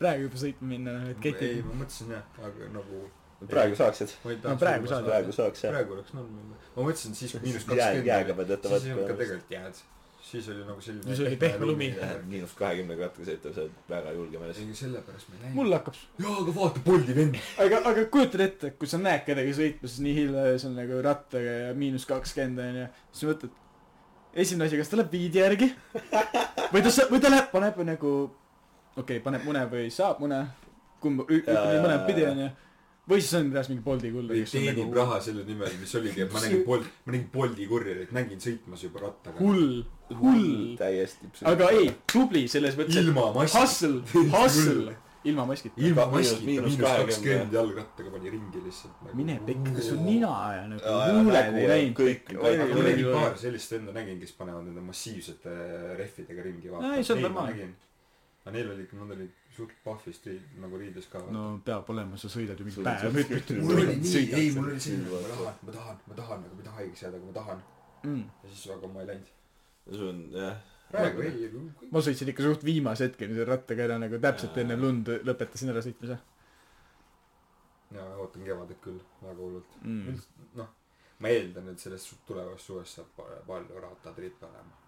[0.00, 1.62] praegu juba sõitma minna, noh et ei, ketid.
[1.66, 3.06] ma mõtlesin jah, aga nagu.
[3.44, 4.14] Praegu saaksid.
[4.24, 5.02] No praegu saad.
[5.02, 5.10] saada.
[5.10, 5.74] praegu saaks jah.
[5.74, 6.62] praegu oleks norm jälle.
[6.76, 9.82] ma mõtlesin siis, kui miinus kakskümmend jääga pead võtta siis ei olnud ka tegelikult jääd.
[10.30, 11.10] siis oli nagu selline.
[11.10, 11.90] Siis oli pehme lumi.
[12.30, 14.62] miinus kahekümnega rattaga sõita, sa oled väga julge mees.
[14.62, 15.58] ei, sellepärast ma ei läinud.
[15.60, 17.38] mul hakkab, jaa, aga vaata, Bolti vend.
[17.66, 21.60] aga, aga kujutad ette, kui sa näed kedagi sõitmas nii hilja ja on nagu rattaga
[21.60, 23.62] ja miinus kakskümmend onju, siis mõtled,
[24.36, 25.70] esimene asi, kas ta läheb viidi järgi
[26.72, 28.12] või ta, või ta läheb, paneb nagu,
[28.96, 30.42] okei okay,, paneb mune või saab mune,
[31.04, 32.54] kumb, ütleme mõlemat pidi onju.
[33.06, 36.34] Või siis on reaalselt mingi Bolti kulla, teenib nagu raha selle nimel, mis oligi, et
[36.34, 39.38] ma nägin Bolt, ma nägin Bolti kurjerit, nägin sõitmas juba rattaga.
[39.40, 40.76] hull, hull.
[40.80, 41.30] täiesti.
[41.46, 43.62] aga ei, tubli selles mõttes, ilma maskita.
[43.62, 44.02] hustle,
[44.34, 44.96] hustle,
[45.30, 45.82] ilma maskita.
[45.86, 49.18] ilma maskita, miinus kakskümmend jalgrattaga pani ringi lihtsalt nagu..
[49.22, 52.54] mine pekki, sul nina ja nagu ja läinud kõik- ma
[52.90, 55.58] nägin paar sellist venda nägin, kes panevad nende massiivsete
[56.02, 56.74] rehvidega ringi.
[56.74, 57.70] Aa, ei, see on normaalne.
[58.42, 61.22] aga neil oli nad olid suht pahvist riid, nagu riides ka.
[61.32, 63.18] no peab olema, sa sõidad ju mingi päev
[63.64, 66.62] mul oli nii, ei, mul oli selline, ma tahan, ma tahan, ma tahan nagu, ma
[66.62, 67.66] ei taha haigeks jääda, aga ma tahan.
[68.04, 68.22] mm..
[68.44, 69.34] ja siis, aga ma ei läinud.
[69.90, 70.62] sul on jah.
[70.92, 71.50] praegu ei,
[71.90, 75.84] ma sõitsin ikka suht viimase hetkeni selle rattaga ära nagu täpselt enne lund lõpetasin ära
[75.84, 76.20] sõitmise
[77.94, 79.78] jaa, ootan kevadet küll väga hullult.
[79.82, 80.18] mm..
[80.58, 80.72] noh,
[81.22, 84.85] ma eeldan, et sellest tulevast suvest saab pa- palju rattatrippe olema.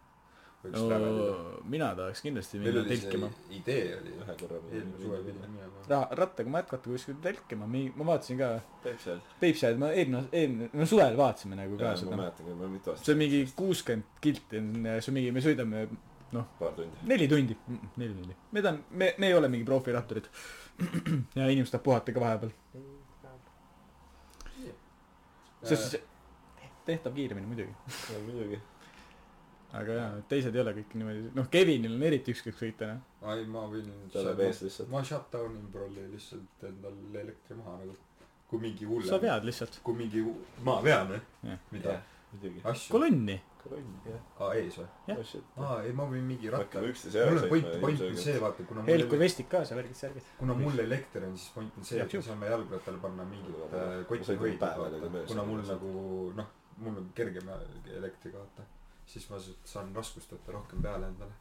[0.64, 1.60] Võiks väga No, teha.
[1.74, 3.30] mina tahaks kindlasti minna see telkima.
[3.60, 4.58] idee oli ühe korra.
[4.72, 5.84] eelmine suve pidime minema.
[5.92, 8.50] Ra-, rattaga ma jätkata kuskil telkima, ma vaatasin ka
[8.84, 9.22] käib seal.
[9.40, 12.20] Peipsi ma eelmine, eelmine, no suvel vaatasime nagu ka ma seda.
[12.22, 13.06] mäletan küll, ma mitu aastat.
[13.06, 15.84] see on mingi kuuskümmend kilti on ja see on mingi, me sõidame
[16.58, 17.06] paar tundi.
[17.08, 17.56] neli tundi,
[17.96, 18.36] neli tundi.
[18.52, 20.26] me ta-, me, me ei ole mingi profiratturid.
[21.38, 22.50] ja inimesed tahavad puhata ka vahepeal.
[25.62, 26.02] sest siis
[26.86, 27.74] tehtav kiiremini muidugi.
[28.26, 28.60] muidugi.
[29.76, 33.32] Aga jaa, teised ei ole kõik niimoodi, noh, Kevinil on eriti ükskõik sõita, noh.
[33.34, 33.88] ei, ma võin.
[34.12, 34.88] ta läheb ees lihtsalt.
[34.92, 37.96] ma shutdown in prolli lihtsalt endal elektri maha nagu.
[38.48, 39.10] kui mingi hullem.
[39.10, 40.24] sa vead lihtsalt kui mingi,
[40.64, 41.98] ma vean või mida?
[42.32, 42.62] muidugi.
[42.94, 43.36] kolonni.
[43.64, 44.22] kolonn, jah.
[44.38, 44.88] aa, ees või?
[45.10, 45.34] Jah.
[45.66, 46.80] aa, ei, ma võin mingi ratta.
[46.80, 50.32] mul on point, point on see, vaata, kuna Helku mul, vestid kaasa, värgid, särgid.
[50.40, 53.52] kuna mul elekter on, siis point on see, et me saame jalgrattale panna mingit
[54.08, 55.94] kotti ja vaata kuna mul nagu
[56.40, 56.50] noh,
[56.80, 57.52] mul on kergem
[58.00, 58.70] elektriga, vaata.
[59.08, 61.32] Siis ma sa- saan raskust võtta rohkem peale endale.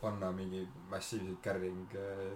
[0.00, 2.32] panna mingi massiivseid carrying äh,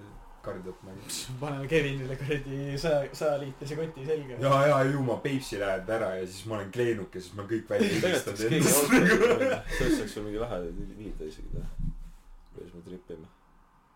[0.46, 1.09] kardjat nagu.
[1.40, 4.38] paneme Kevinile kuradi saja, sajaliitrise koti selga.
[4.40, 7.42] ja, ja ju ma Peipsi lähen ära ja siis ma olen kleenuk ja siis ma
[7.50, 10.61] kõik välja oleks olnud, sellest saaks sul mingi lahe
[11.00, 11.68] liita isegi teha.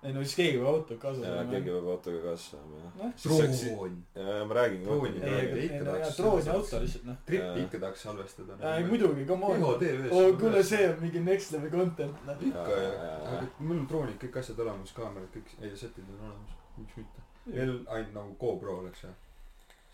[0.03, 2.91] Ei no siis keegi peab auto kaasa ja keegi peab autoga kaasa saama ja.
[3.01, 3.97] noh, droon.
[4.15, 4.85] ja ma räägin.
[4.85, 5.21] Drooni.
[5.21, 7.19] jaa, droon ja auto lihtsalt noh.
[7.27, 7.65] trippi Jaa.
[7.65, 8.59] ikka tahaks salvestada.
[8.77, 9.65] ei muidugi, come on.
[9.65, 10.69] Oo, kuule, üles.
[10.69, 12.45] see on mingi next level content, noh.
[12.49, 15.75] ikka Jaa, ja jaa, jaa., aga mul on droonid, kõik asjad olemas, kaamerad, kõik, ei
[15.83, 17.27] setid on olemas, miks mitte.
[17.51, 19.13] veel ainult nagu GoPro oleks ja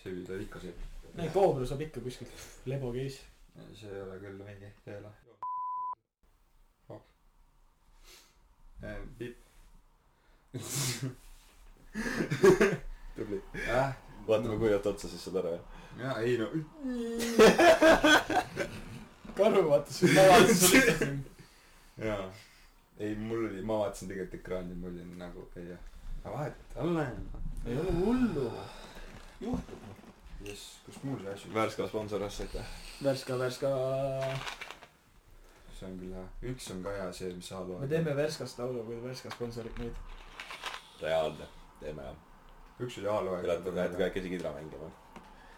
[0.02, 0.74] see viida ikka see.
[1.16, 3.26] ei, Cobra saab ikka kuskilt lebo case.
[3.74, 5.16] see ei ole küll mingi, ei ole.
[9.18, 9.45] Piip.
[13.16, 13.42] tubli.
[13.68, 13.96] äh,
[14.28, 15.62] vaatame, kui jääb otsa, siis saad aru, jah.
[15.98, 16.46] ja ei no.
[19.36, 21.18] karu vaatas, ma vaatasin sulle lihtsalt.
[22.04, 22.32] jaa,
[22.98, 25.82] ei mul oli, ma vaatasin tegelikult ekraani, mul oli nagu, ei jah.
[26.24, 27.06] aga vahet alla.
[27.66, 28.52] ei ole hullu.
[30.44, 32.66] jess, kus mul see asi, Värska sponsor, aitäh.
[33.04, 33.68] Värska, Värska.
[35.78, 37.80] see on küll hea, üks on ka hea see, mis sa loed.
[37.80, 40.15] me teeme Värskast laulu, kui Värska sponsorib meid.
[41.02, 41.48] reaalne,
[41.80, 42.14] teeme
[42.80, 43.42] üks oli A-loe.
[43.42, 44.90] Te lähete kahekesi kidra mängima.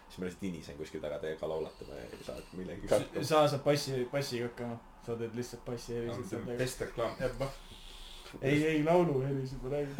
[0.09, 3.23] siis ma lihtsalt inisen kuskil taga teiega laulatama ja ei saa millegi hakkama.
[3.23, 4.79] sa saad passi, passiga hakkama.
[5.05, 6.57] sa teed lihtsalt passi helisid seal taga.
[6.57, 7.11] testreklaam.
[8.41, 9.95] ei, ei lauluhelisid ma räägin.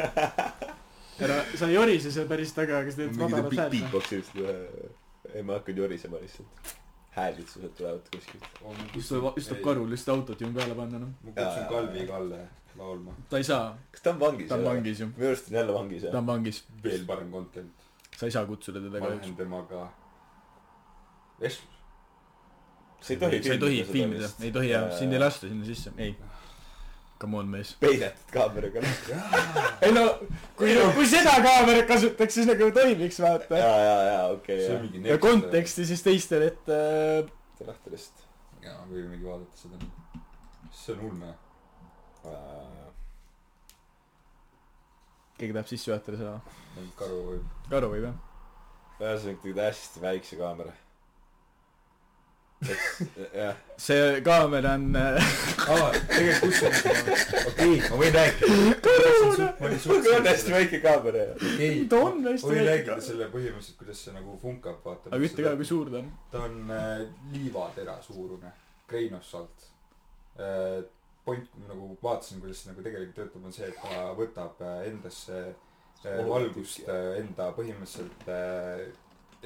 [1.27, 3.75] ära, sa ei jorise seal päris taga, aga sa teed madalat häält.
[3.77, 4.93] beatbox'i lihtsalt ühe,
[5.33, 6.73] ei ma hakkan jorisema lihtsalt.
[7.19, 8.49] häälitsused tulevad kuskilt.
[8.95, 11.13] just tuleb, just tuleb karu lihtsalt autotune peale panna, noh.
[11.21, 12.47] ma kutsun Kalvi Kalle
[12.79, 13.15] laulma.
[13.29, 14.47] ta ei saa, kas ta on vangis?
[14.49, 14.65] ta on.
[14.65, 15.09] vangis ju.
[15.15, 16.21] minu arust on jälle vangis ta jah.
[16.21, 16.63] on vangis.
[16.83, 17.89] veel parem content.
[18.17, 19.35] sa ei saa kutsuda teda ma kahjuks lähen.
[19.35, 19.85] temaga
[21.39, 21.77] vestlus.
[23.01, 25.19] sa ei tohi sa ei tohi filmida, ei tohi jah, sind ei.
[25.19, 26.15] lasta sinna sisse, ei.
[27.19, 27.73] Come on, mees.
[27.79, 28.79] peidetud kaameraga.
[29.83, 30.05] ei no,
[30.55, 33.59] kui, kui seda kaamerat kasutaks, siis nagu toimiks, vaata.
[33.59, 35.17] ja, ja, ja okei mingi ja.
[35.19, 38.23] konteksti siis teistele, et äh, see lahti lihtsalt.
[38.63, 39.91] jaa, võimegi vaadata seda.
[40.71, 41.35] see on ulme.
[45.39, 46.35] Keegi tahab sisse juhatada seda.
[46.99, 47.55] karu võib.
[47.71, 48.19] karu võib jah?
[48.99, 50.73] ühesõnaga tegid hästi väikse kaamera.
[53.39, 55.29] jah, see kaamera on äh,,
[55.71, 57.13] aa, tegelikult kus on,
[57.53, 59.77] okei, ma võin rääkida.
[59.85, 61.53] see on hästi väike kaamera ju.
[61.55, 63.07] ei, ta ma võin rääkida kaamera.
[63.07, 65.13] selle põhimõtteliselt, kuidas see nagu funkab, vaata.
[65.13, 66.13] aga ütle ka, kui suur ta on.
[66.35, 66.95] ta on äh,
[67.37, 68.55] liivatera suurune,
[69.15, 69.69] of salt
[70.35, 70.81] äh,.
[71.29, 75.41] point, nagu vaatasin, kuidas see nagu tegelikult töötab, on see, et ta võtab äh, endasse
[75.45, 78.29] äh, valgust äh, enda põhimõtteliselt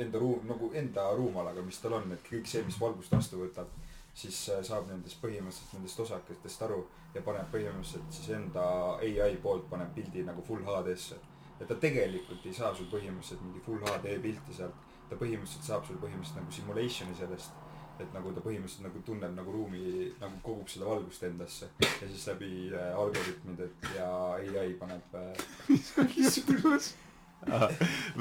[0.04, 3.70] enda ruum, nagu enda ruumalaga, mis tal on, et kõik see, mis valgust vastu võtab,
[4.18, 6.80] siis saab nendest põhimõtteliselt nendest osakestest aru
[7.14, 8.64] ja paneb põhimõtteliselt siis enda
[9.02, 11.18] ai poolt paneb pildi nagu full HD-sse.
[11.60, 14.78] et ta tegelikult ei saa sul põhimõtteliselt mingi full HD pilti sealt,
[15.10, 17.63] ta põhimõtteliselt saab sul põhimõtteliselt nagu simulation'i sellest
[18.02, 22.26] et nagu ta põhimõtteliselt nagu tunneb nagu ruumi, nagu kogub seda valgust endasse ja siis
[22.32, 25.44] läbi äh, algoritmide ja ai paneb äh,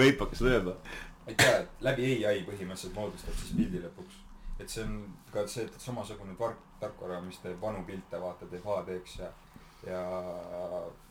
[0.00, 0.76] veip hakkas lööma.
[1.26, 4.20] et jaa, et läbi ai põhimõtteliselt moodustab siis pildi lõpuks.
[4.58, 4.98] et see on
[5.32, 9.30] ka see, et samasugune tark, tarkvara, mis teeb vanu pilte, vaata, teeb HD-ks ja,
[9.86, 10.02] ja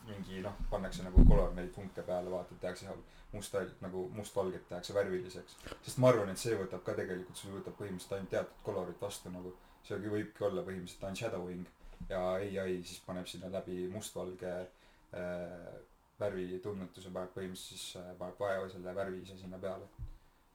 [0.06, 2.86] mingi noh, pannakse nagu color neid funke peale, vaata, tehakse
[3.32, 5.56] must, nagu mustvalget tehakse värviliseks.
[5.82, 9.32] sest ma arvan, et see võtab ka tegelikult, sul võtab põhimõtteliselt ainult teatud colorit vastu
[9.34, 9.54] nagu.
[9.82, 11.66] see võibki olla põhimõtteliselt ainult shadowing
[12.08, 15.74] ja ai siis paneb sinna läbi mustvalge äh,
[16.20, 19.88] värvitunnetuse paneb põhimõtteliselt siis äh, paneb vaeva selle värvi ise sinna peale.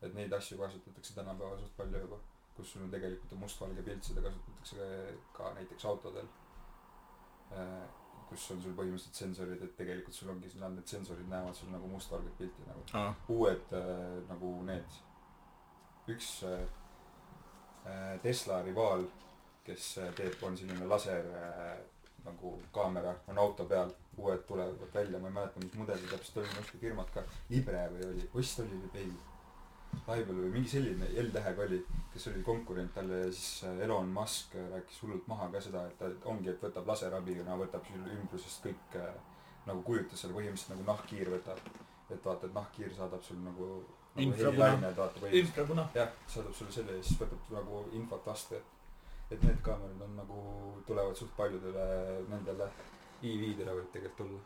[0.02, 2.20] et neid asju kasutatakse tänapäeval suht palju juba,
[2.56, 6.28] kus sul on tegelikult on mustvalge pilt, seda kasutatakse ka, ka näiteks autodel.
[8.30, 12.38] Kus on sul põhimõtteliselt sensorid, et tegelikult sul ongi, need sensorid näevad sul nagu mustvalget
[12.38, 12.84] pilti nagu.
[13.34, 14.98] uued äh, nagu need,
[16.12, 16.66] üks äh,
[17.86, 19.08] äh, Tesla rivaal,
[19.68, 21.78] kes äh, teeb, on selline laser äh,
[22.28, 26.54] nagu kaamera on auto peal, uued tulevad välja, ma ei mäleta, mis mudelid täpselt oli,
[26.58, 29.12] mis firmad ka, Libre või oli, vist oli või ei.
[30.08, 31.80] Laibel või mingi selline L-tähega oli,
[32.14, 35.84] kes oli konkurent talle ja siis äh, Elon Musk äh, rääkis hullult maha ka seda,
[35.90, 39.12] et ta ongi, et võtab laserabiga, võtab ümbrusest kõik äh,
[39.68, 41.62] nagu kujutas selle põhimõtteliselt nagu nahkhiir võtab.
[42.08, 43.66] et vaata, et nahkhiir saadab sul nagu,
[44.16, 45.42] nagu helilained, vaata või
[45.96, 48.76] jah, saadab sulle selle ja siis võtab nagu infot vastu, et
[49.32, 50.42] et need kaamerad on nagu,
[50.88, 51.88] tulevad suht paljudele
[52.30, 52.70] nendele
[53.24, 54.40] EV-dele võib tegelikult tulla.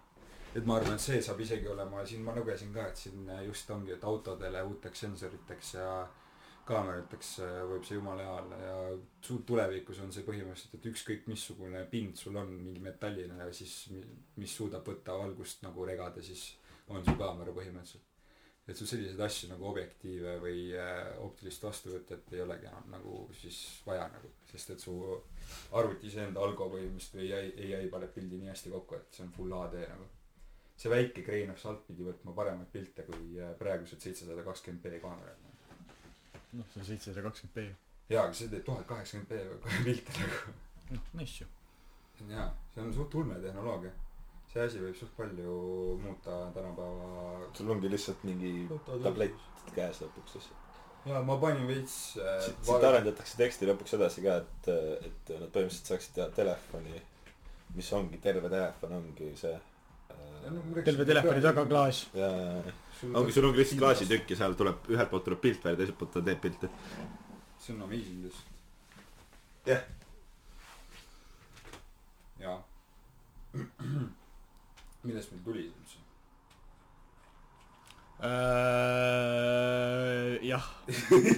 [0.56, 3.70] Et ma arvan, et see saab isegi olema, siin ma lugesin ka, et siin just
[3.72, 5.92] ongi, et autodele uuteks sensoriteks ja
[6.68, 11.84] kaamerateks äh, võib see jumala hea olla ja tulevikus on see põhimõtteliselt, et ükskõik missugune
[11.92, 13.76] pind sul on, mingi metalline siis,
[14.38, 16.52] mis suudab võtta valgust nagu regada, siis
[16.92, 18.08] on su kaamera põhimõtteliselt
[18.70, 23.58] et sul selliseid asju nagu objektiive või äh, optilist vastuvõtet ei olegi enam nagu siis
[23.88, 24.96] vaja nagu, sest et su
[25.80, 29.34] arvuti iseenda algo põhimõtteliselt või ai, ai paneb pildi nii hästi kokku, et see on
[29.36, 30.10] full HD nagu.
[30.82, 35.50] See väike kreenab sealt pidi võtma paremaid pilte kui äh, praegused seitsesada kakskümmend B kaamerad.
[36.58, 38.14] noh, see on seitsesada kakskümmend B.
[38.14, 40.56] jaa, aga see teeb tuhat kaheksakümmend B pilte nagu.
[40.96, 41.52] noh, nice ju.
[42.32, 43.94] jaa, see on suht ulme tehnoloogia.
[44.54, 45.60] see asi võib suht palju
[46.02, 47.46] muuta tänapäeva.
[47.60, 48.56] sul ongi lihtsalt mingi
[48.90, 50.78] tablett käes lõpuks lihtsalt.
[51.14, 54.74] jaa, ma panin veits äh, siit, siit arendatakse teksti lõpuks edasi ka, et,
[55.12, 57.04] et nad põhimõtteliselt saaksid teha telefoni,
[57.78, 59.68] mis ongi, terve telefon ongi see äh,.
[60.86, 61.66] Terve telefoni taga.
[61.66, 61.98] klaas.
[63.14, 66.14] ongi, sul ongi lihtsalt klaasitükk ja seal tuleb, ühelt poolt tuleb pilt välja, teiselt poolt
[66.16, 66.68] ta teeb pilte.
[67.60, 68.50] see on amazing lihtsalt.
[69.72, 69.82] jah,
[72.42, 72.60] jaa.
[75.08, 75.98] millest meil tuli üldse?
[78.22, 78.28] Äh,
[80.46, 80.66] jah,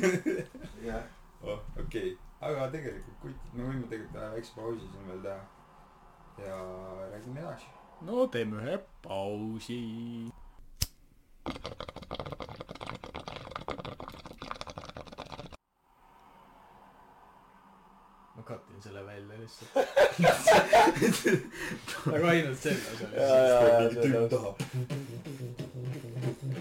[0.89, 1.03] jah.
[1.41, 3.23] oh, okei aga tegelikult
[3.55, 5.41] me võime tegelikult väikse pausi siin veel teha.
[6.43, 6.57] ja
[7.13, 7.69] räägime edasi.
[8.05, 9.79] No teeme ühe pausi.
[18.35, 19.71] ma katin selle välja lihtsalt.
[22.15, 24.55] aga ainult selle osa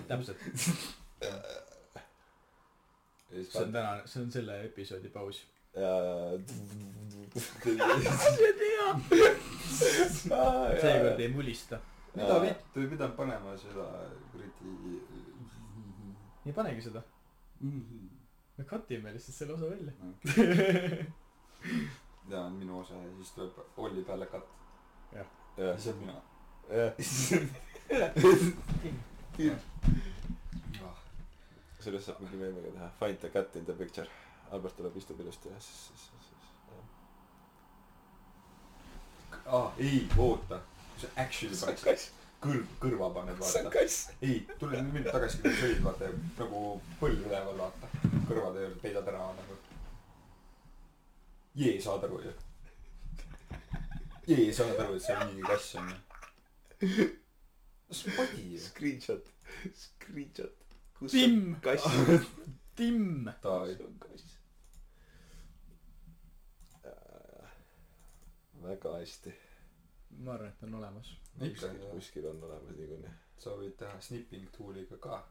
[0.08, 0.38] täpselt,
[3.32, 5.42] see on täna, see on selle episoodi paus.
[10.82, 11.78] seekord ei mulista.
[12.14, 13.84] mida vittu ei pidanud panema seda
[14.32, 15.00] kuradi.
[16.46, 17.02] ei panegi seda,
[17.62, 19.92] me katime lihtsalt selle osa välja.
[22.30, 24.48] ja on minu osa ja siis tuleb Olli peale katt.
[25.14, 25.26] jah,
[25.78, 26.14] see olen mina.
[29.48, 29.62] jah.
[31.82, 34.06] sellest saab mingi meemiga teha, find the cat in the picture.
[34.52, 36.86] Albert tuleb, istub ilusti ja siis, siis, siis, jah.
[39.46, 40.60] aa, ei, oota.
[41.00, 42.10] see actually paneks
[42.42, 43.82] kõrv, kõrva paned, vaata.
[44.24, 46.08] ei, tule nüüd minut tagasi, kui sa olid, vaata
[46.40, 46.62] nagu
[47.00, 47.90] põlv üleval, vaata.
[48.28, 49.58] kõrvade juurde peidad ära nagu.
[51.62, 52.32] jee, saad aru ju.
[54.30, 55.98] jee, saad aru, et see on mingi kass on ju.
[57.90, 58.62] see on padi ju.
[58.66, 59.32] Screenshot,
[59.84, 60.78] screenshot.
[60.98, 61.38] kus Tim!
[61.38, 61.88] on kass?
[62.76, 63.02] Tim,
[63.44, 63.86] kus.
[63.86, 64.31] on kass?
[68.62, 69.34] Väga hästi.
[70.18, 71.12] ma arvan, et on olemas.
[71.38, 73.14] kuskil, kuskil on olemas niikuinii.
[73.38, 75.22] sa võid teha snipping tool'iga ka.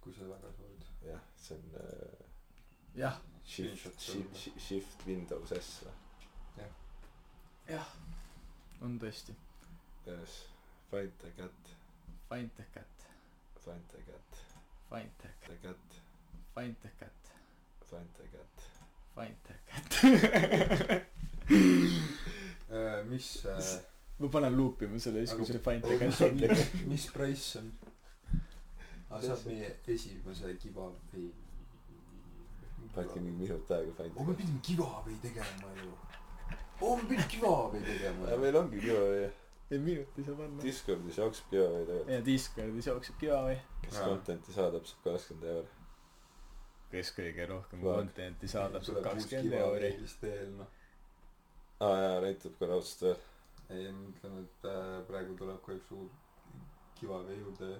[0.00, 0.86] kui sa väga soovid.
[1.08, 2.24] jah, see on äh,
[2.94, 6.68] jah, shift, shift, shift Windows S või?
[7.68, 7.94] jah,
[8.82, 9.36] on tõesti.
[10.06, 10.42] Yes,
[10.90, 11.76] find the cat,
[12.28, 12.86] Find the cat,
[13.64, 14.30] find the cat,
[14.90, 15.76] find the, the cat,
[16.54, 17.12] find the cat,
[17.90, 18.56] find the cat.
[19.14, 19.54] find the
[20.88, 21.02] cat.
[22.72, 23.26] Äh, mis,
[24.16, 26.38] ma panen luupima selle siis, kui see cat on.
[26.88, 27.66] mis price on?
[29.10, 31.26] aga saab meie esimese giveaway.
[32.94, 35.92] panedki mingi minut aega find oh, me pidime giveaway tegema ju.
[36.80, 38.40] oh, me pidime giveaway tegema ja.
[38.46, 38.80] meil ongi
[39.72, 40.62] ei minut ei saa panna.
[40.62, 42.14] Discordis jookseb giveaway tegelikult.
[42.14, 43.56] ja Discordis jookseb giveaway.
[43.84, 44.08] kes Jaa.
[44.08, 45.68] content'i saadab, saab kakskümmend euri.
[46.92, 49.92] kes kõige rohkem content'i saadab, saab kakskümmend euri.
[50.00, 50.78] vist veel noh.
[51.86, 53.18] Aa jaa, näitab ka raudselt veel.
[53.72, 56.08] ei, ma mõtlen, et äh, praegu tuleb ka üks suur
[57.00, 57.70] giveaway juurde.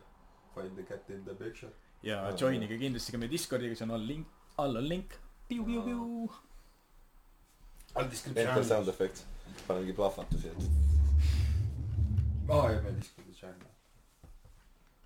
[0.54, 1.72] Find the cat in the picture.
[2.02, 2.32] ja Aa.
[2.40, 4.26] join'ige kindlasti ka meie Discordiga, see on all link,
[4.58, 5.08] all on link.
[5.48, 6.00] piu-piu-piu.
[7.94, 8.64] all Enter description.
[8.64, 9.24] sound effects,
[9.66, 10.56] pane mingi plahvatusi, et
[12.50, 13.68] aa, ja meil Discordi channel.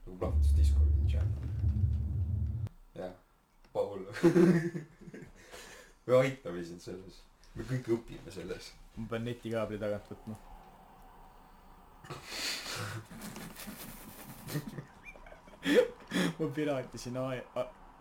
[0.06, 1.42] nagu plahvatus Discordi channel.
[2.94, 3.12] jah,
[3.72, 4.00] Paul.
[6.06, 7.14] me aitame sind selles.
[7.54, 8.64] me kõik õpime selles.
[8.96, 10.36] Ma pean netikaabli tagant võtma.
[16.38, 17.16] ma piraatisin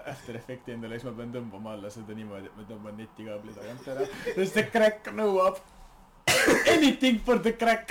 [0.05, 3.86] After Effecti endale, siis ma pean tõmbama alla seda niimoodi, et ma tõmban netikaabli tagant
[3.93, 4.03] ära.
[4.36, 5.55] sest see crack nõuab
[6.75, 7.88] anything for the crack.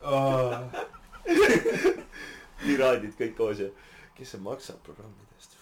[2.64, 3.68] piraadid kõik koos ja
[4.16, 5.59] kes see maksab programmide eest?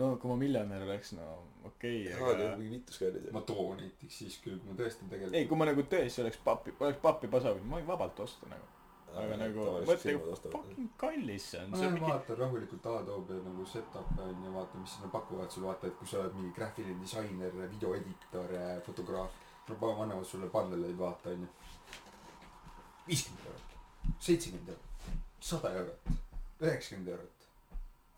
[0.00, 1.24] No kui ma miljonär oleks, no
[1.64, 5.36] okei okay,, aga mingi vituskäärid ma toon näiteks siis küll, kui ma tõesti tegelikult.
[5.38, 8.70] ei, kui ma nagu tõesti oleks pappi, oleks pappi pasav, ma võin vabalt osta nagu.
[9.14, 12.88] aga nagu mõtle, kui fucking kallis see on, ma see on lähen mingi, vaatan rahulikult
[12.90, 16.34] Adobe nagu setup'e on ju, vaatan, mis nad pakuvad sulle, vaata, et kui sa oled
[16.40, 18.56] mingi graafiline disainer, videoeditor,
[18.88, 19.36] fotograaf.
[19.68, 21.52] no pa- annavad sulle bundle'eid, vaata on ju.
[23.06, 23.78] viiskümmend eurot,
[24.18, 26.10] seitsekümmend eurot, sada eurot,
[26.64, 27.48] üheksakümmend eurot,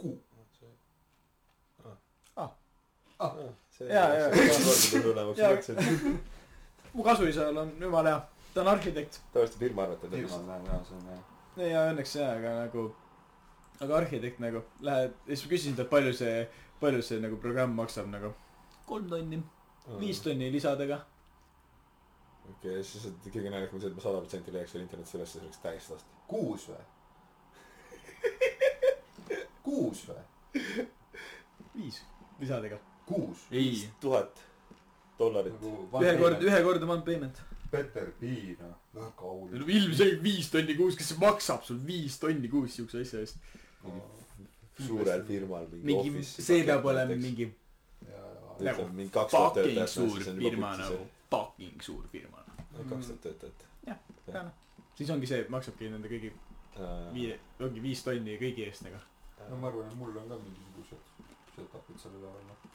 [0.00, 0.16] kuu.
[3.18, 5.52] Kordades hullemaks Jaa.
[5.54, 6.18] mõtlesin.
[6.92, 8.20] mu kasuisal on jumala hea,
[8.54, 9.20] ta on arhitekt.
[9.32, 11.68] tavaliselt firma arvata, et firmal läheb jaa, see on hea.
[11.72, 12.86] ja õnneks jaa, aga nagu,
[13.80, 16.46] aga arhitekt nagu lähed, siis ma küsisin talt, palju see,
[16.80, 18.32] palju see nagu programm maksab nagu.
[18.86, 19.42] kolm tonni,
[20.00, 21.00] viis tonni lisadega.
[22.50, 25.32] okei, siis et kõige naljakam on see, et ma sada protsenti leiaks selle internetis üles,
[25.32, 26.20] see oleks täiesti lasti.
[26.28, 26.84] kuus või?
[29.66, 30.22] kuus või?
[31.76, 32.02] viis
[32.40, 32.78] lisadega.
[33.06, 33.46] kuus?
[33.50, 34.42] ei, tuhat
[35.18, 35.60] dollarit.
[35.60, 37.42] nagu ühe kord, ühe kord one payment.
[37.70, 39.50] Peter Piina, väga kaul.
[39.52, 43.40] ilmselgelt viis tonni kuus, kes see maksab sul viis tonni kuus siukse asja eest?
[44.86, 47.46] suurel firmal mingi, mingi, office'i see peab olema mingi
[48.60, 50.98] nagu tuhat fucking suur firma nagu,
[51.30, 52.44] fucking suur firma.
[52.88, 53.66] kaks tuhat töötajat.
[53.86, 54.52] jah, ja noh,
[54.94, 56.32] siis ongi see, maksabki nende kõigi
[57.14, 59.00] viie, ongi viis tonni kõigi eest nagu.
[59.50, 61.12] no ma arvan, et mul on ka mingisugused
[61.56, 62.65] setup'id selle üleval, noh.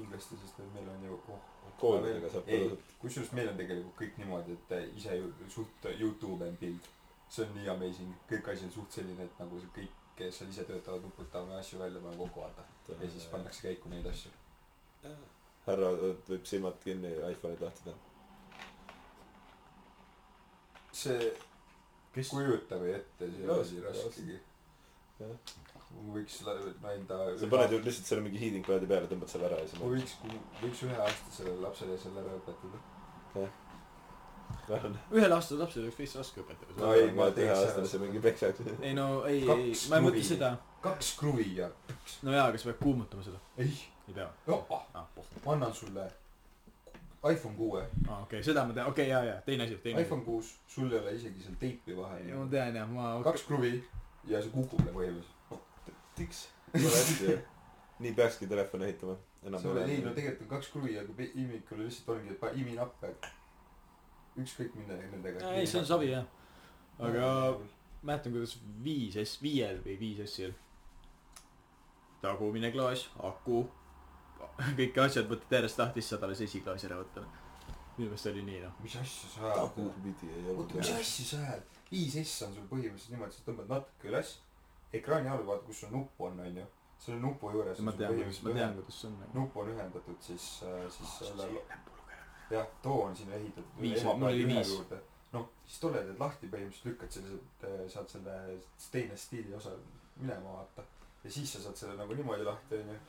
[0.00, 1.46] kindlasti, sest et meil on ju, oh.
[1.80, 5.90] koolidega saab ei kodus,, kusjuures meil on tegelikult kõik niimoodi, et eh, ise ju suht
[5.92, 6.88] Youtube on pild.
[7.30, 10.48] see on nii amazing, kõik asi on suht selline, et nagu see kõik, kes seal
[10.50, 12.64] ise töötavad, nuputame asju välja, paneme kokku, vaata.
[12.90, 14.32] ja siis pannakse käiku neid asju.
[15.66, 17.96] härra võib silmad kinni lahti teha.
[20.92, 21.30] see
[22.14, 23.84] kes, kujuta või ette, see jah.
[23.86, 24.38] raskegi.
[25.20, 25.56] Jah.
[26.14, 27.16] võiks enda.
[27.40, 29.90] sa paned ju lihtsalt selle mingi heating pad'i peale, tõmbad selle ära ja siis ma
[29.90, 30.14] võiks,
[30.62, 32.80] võiks üheaastasele lapsele selle ära õpetada.
[34.70, 34.96] lähen.
[35.12, 38.72] ühele aastasele lapsele oleks veits raske õpetada No ei, ma teeks see mingi peksaks.
[38.80, 40.54] ei no ei, ei, Kaks ma ei mõtle seda.
[40.86, 41.68] kaks kruvi ja,
[42.24, 43.44] no jaa, aga sa pead kuumutama seda.
[43.58, 43.76] ei,
[44.08, 44.30] ei pea.
[44.48, 44.64] poh.
[45.44, 46.08] ma annan sulle
[47.28, 50.06] iPhone kuue, aa, okei, seda ma tean, okei, jaa, jaa, teine asi, teine asi.
[50.08, 52.46] iPhone kuus, sul ei ole isegi seal teipi vahel ma.
[52.54, 53.10] tean jah, ma.
[53.26, 53.74] kaks kruvi
[54.28, 55.92] ja see kukub põhimõtteliselt.
[56.16, 56.48] tiks.
[56.72, 57.38] pole hästi ju.
[58.00, 59.16] nii peakski telefoni ehitama.
[59.42, 62.52] enam sa ei, no tegelikult on kaks kruvi, aga pe- imikule lihtsalt ongi, et pa-
[62.54, 63.14] imi nappe.
[64.38, 65.52] ükskõik millega nendega.
[65.56, 66.24] ei, see on savi jah.
[66.98, 67.26] aga
[68.02, 70.52] mäletan, kuidas viis S, viiel või viis S-il.
[72.22, 73.64] tagumine klaas, aku,
[74.78, 77.24] kõik asjad võtad järjest lahti, siis saad alles esiklaasi ära võtta.
[77.96, 78.72] minu meelest oli nii noh.
[78.84, 79.58] mis asja sa ajad?
[79.60, 81.00] tagurpidi ei oota, mis olnud.
[81.00, 81.79] asja sa ajad?
[81.92, 84.34] 5S on sul põhimõtteliselt niimoodi, sa tõmbad natuke üles,
[84.94, 86.66] ekraani all vaata, kus sul nupp on, onju.
[87.00, 87.78] selle nupu juures.
[87.80, 90.48] ma tean, ma tean, kuidas see on nupp on ühendatud siis,
[90.96, 91.48] siis selle,
[92.50, 93.80] jah, too on sinna ehitatud.
[93.80, 94.74] Viis, mul oli viis.
[95.32, 98.36] noh, siis tolle teed lahti, põhimõtteliselt lükkad sellised, saad selle
[98.78, 99.74] stainless steel'i osa
[100.20, 100.84] minema vaata.
[101.24, 103.00] ja siis sa saad selle nagu niimoodi lahti, onju.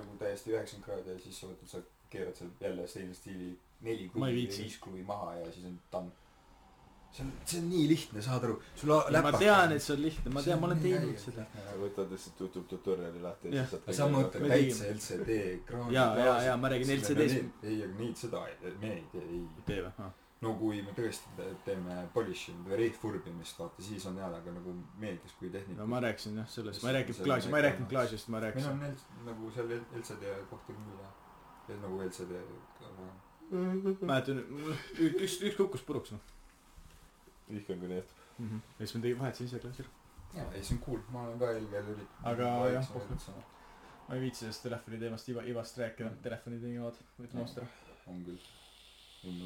[0.00, 3.50] nagu täiesti üheksakümmend kraadi ja siis sa võtad, sa keerad seal jälle stainless steel'i
[3.84, 6.12] neli kruvi või viis kruvi maha ja siis on done.
[7.16, 8.58] See on, see on nii lihtne, saad aru.
[8.76, 8.92] sul
[9.24, 11.46] ma tean, et see on lihtne, ma tean, ma olen teinud seda.
[11.80, 13.96] võtad lihtsalt Youtube tutorial'i lahti ja siis saad.
[14.00, 15.96] sa mõtled täitsa LCD ekraani.
[15.96, 17.40] Jaa, jaa, jaa, ma räägin LCD-s.
[17.62, 18.44] ei, aga neid seda,
[18.82, 19.42] me ei tee, ei.
[19.70, 20.12] tee või?
[20.44, 24.52] no kui me tõesti te- teeme polish imist või reetfurbimist, vaata siis on hea, aga
[24.52, 27.66] nagu meedias kui tehnika no ma rääkisin jah sellest, ma ei rääkinud klaasi, ma ei
[27.70, 28.84] rääkinud klaasist, ma meil rääkisin on.
[28.90, 31.14] L- nagu seal LCD kohta küll jah.
[31.70, 32.42] ja nagu LCD,
[32.90, 33.08] aga
[34.02, 34.42] mäletan,
[35.08, 36.35] üks, üks kukkus puruks noh.
[37.48, 38.24] vihkan, kui nii juhtub.
[38.78, 39.90] ja siis ma tegin, vahetasin ise klaasi ära.
[40.34, 42.26] jaa, ei see on cool, ma olen ka eelkäijal üritanud.
[42.32, 42.90] Aga jah,
[44.08, 47.68] ma ei viitsi sellest telefoni teemast iva, ivast rääkida, telefonid on javad, võtame vastu ära.
[48.12, 48.48] on küll,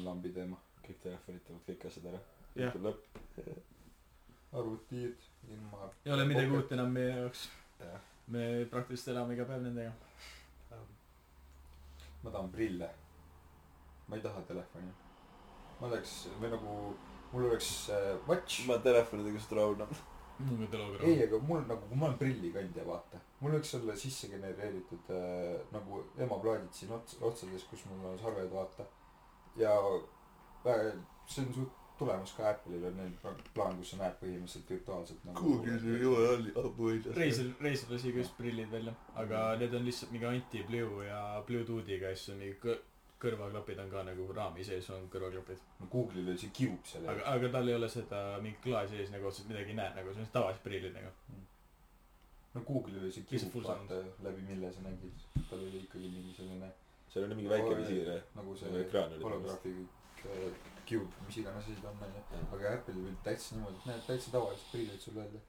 [0.05, 0.59] lambi teema.
[0.85, 2.23] kõik telefonid teevad kõik asjad ära.
[2.55, 2.73] Jah.
[2.73, 3.03] ütleb lõpp.
[4.61, 5.91] arvutid, ilma.
[6.05, 7.45] ei ole midagi uut enam meie jaoks.
[7.79, 8.09] jah.
[8.27, 9.93] me praktiliselt elame iga päev nendega.
[12.23, 12.89] ma tahan prille.
[14.07, 14.91] ma ei taha telefoni.
[15.79, 16.75] ma tahaks, või nagu,
[17.31, 18.65] mul oleks äh, watch.
[18.67, 19.91] ma noh.
[20.39, 21.09] mul on telegram.
[21.09, 23.19] ei, aga mul nagu, kui ma olen prillikandja, vaata.
[23.41, 28.49] mul võiks olla sisse genereeritud äh, nagu emaplaadid siin ots-, otsades, kus mul on sarved,
[28.53, 28.87] vaata.
[29.59, 29.75] ja
[30.65, 34.69] väga- see on suht tulemas ka Apple'il on neil pla- plaan, kus sa näed põhimõtteliselt
[34.73, 36.29] virtuaalselt nagu ei ole
[36.63, 37.17] ammu väljas.
[37.19, 42.09] Razer, Razer lasi ka just prillid välja, aga need on lihtsalt mingi anti-blue ja Bluetoothiga
[42.13, 42.79] ja siis on mingi kõ-
[43.21, 45.63] kõrvaklapid on ka nagu raami sees on kõrvaklapid.
[45.79, 49.13] no Google'il oli see Cube seal aga, aga tal ei ole seda mingit klaasi ees
[49.13, 51.13] nagu otseselt midagi ei näe nagu, see on tavalised prillid nagu.
[52.55, 53.63] no Google'il oli see sound.
[53.67, 56.73] vaata läbi mille sa nägid tal oli ikkagi mingi selline
[57.13, 58.21] seal oli mingi väike visiir jah.
[58.35, 59.75] nagu Nagu see ekraan oli holograafi
[60.25, 60.59] äh,
[60.89, 64.37] Cube mis iganes asi ta on onju aga Apple'il oli täitsa niimoodi et näed täitsa
[64.37, 65.41] tavalised prillid sul välja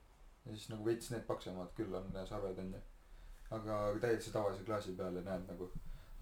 [0.44, 2.82] ja siis nagu veits need paksemad küll on sarved onju
[3.56, 5.70] aga täitsa tavalise klaasi peal ja näed nagu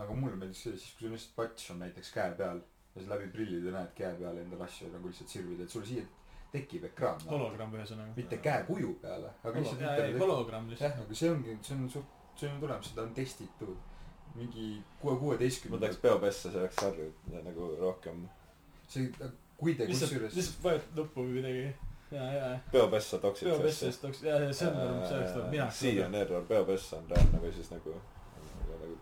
[0.00, 2.62] aga mulle meeldis see siis kui sul lihtsalt patš on näiteks käe peal
[2.94, 6.06] ja sa läbi prillide näed käe peal endale asju nagu lihtsalt sirvid et sul siia
[6.54, 8.16] tekib ekraan hologramm ühesõnaga.
[8.16, 10.90] mitte käekuju peale aga lihtsalt jaa, ei hologramm lihtsalt.
[10.90, 13.76] jah, aga see ongi, see on suht, see on tulemas, seda on testitud
[14.34, 16.02] mingi kuue, ma kuueteistkümnendal tahaks.
[16.02, 18.28] peopessa, see oleks sarju ja nagu rohkem.
[18.88, 19.12] see,
[19.58, 21.64] kui te kusjuures, lihtsalt vajutad nuppu või midagi.
[22.10, 25.68] ja, ja, peopessa toksid peopessast oleks, ja, ja see on, see oleks mina.
[25.70, 27.96] Siia on error, peopessa on reaalne või siis nagu,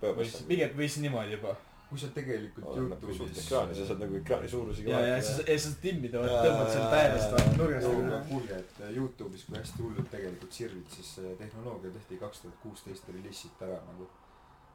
[0.03, 0.49] nagu või peopess siis on.
[0.53, 1.57] pigem, või siis niimoodi juba.
[1.89, 5.77] kui sa tegelikult Youtube'is ekraani, sa saad nagu ekraani suurusega ja, ja siis, ja siis
[5.81, 8.29] timmida, Jaa, tõmbad selle täiesti jaa, nurgast no nagu.
[8.29, 13.09] kuulge, et Youtube'is, kui hästi hullult tegelikult sirvid, siis see tehnoloogia tehti kaks tuhat kuusteist
[13.09, 14.11] reliisiti ära nagu.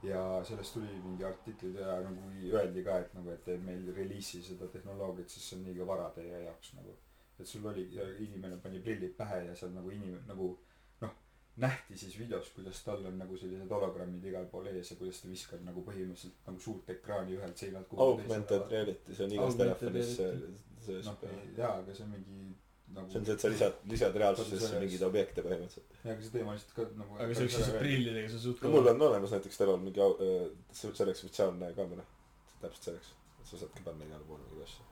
[0.03, 4.67] ja sellest tuli mingi artiklid ja nagu öeldi ka, et nagu, et meil reliisi seda
[4.73, 6.97] tehnoloogiat, sest see on liiga vara teie jaoks nagu.
[7.39, 7.85] et sul oli,
[8.25, 10.72] inimene pani prillid pähe ja seal nagu inimene nagu noh,
[11.57, 15.27] nähti siis videos, kuidas tal on nagu sellised hologrammid igal pool ees ja kuidas ta
[15.29, 20.15] viskab nagu põhimõtteliselt nagu suurt ekraani ühelt seinalt augmented reality, see on igas telefonis
[20.85, 21.17] sees noh,
[21.57, 22.39] jaa, aga see on mingi
[22.93, 25.93] nagu see on see, et sa lisad, lisad reaalsusesse mingeid objekte põhimõtteliselt.
[26.03, 28.89] jaa, aga see teema lihtsalt ka nagu aga see, see prillidega sa suht no mul
[28.95, 32.05] on olemas näiteks Telol mingi au- äh, se- selleks spetsiaalne kaamera.
[32.63, 34.89] täpselt selleks, et sa saadki panna igale poole mingeid asju.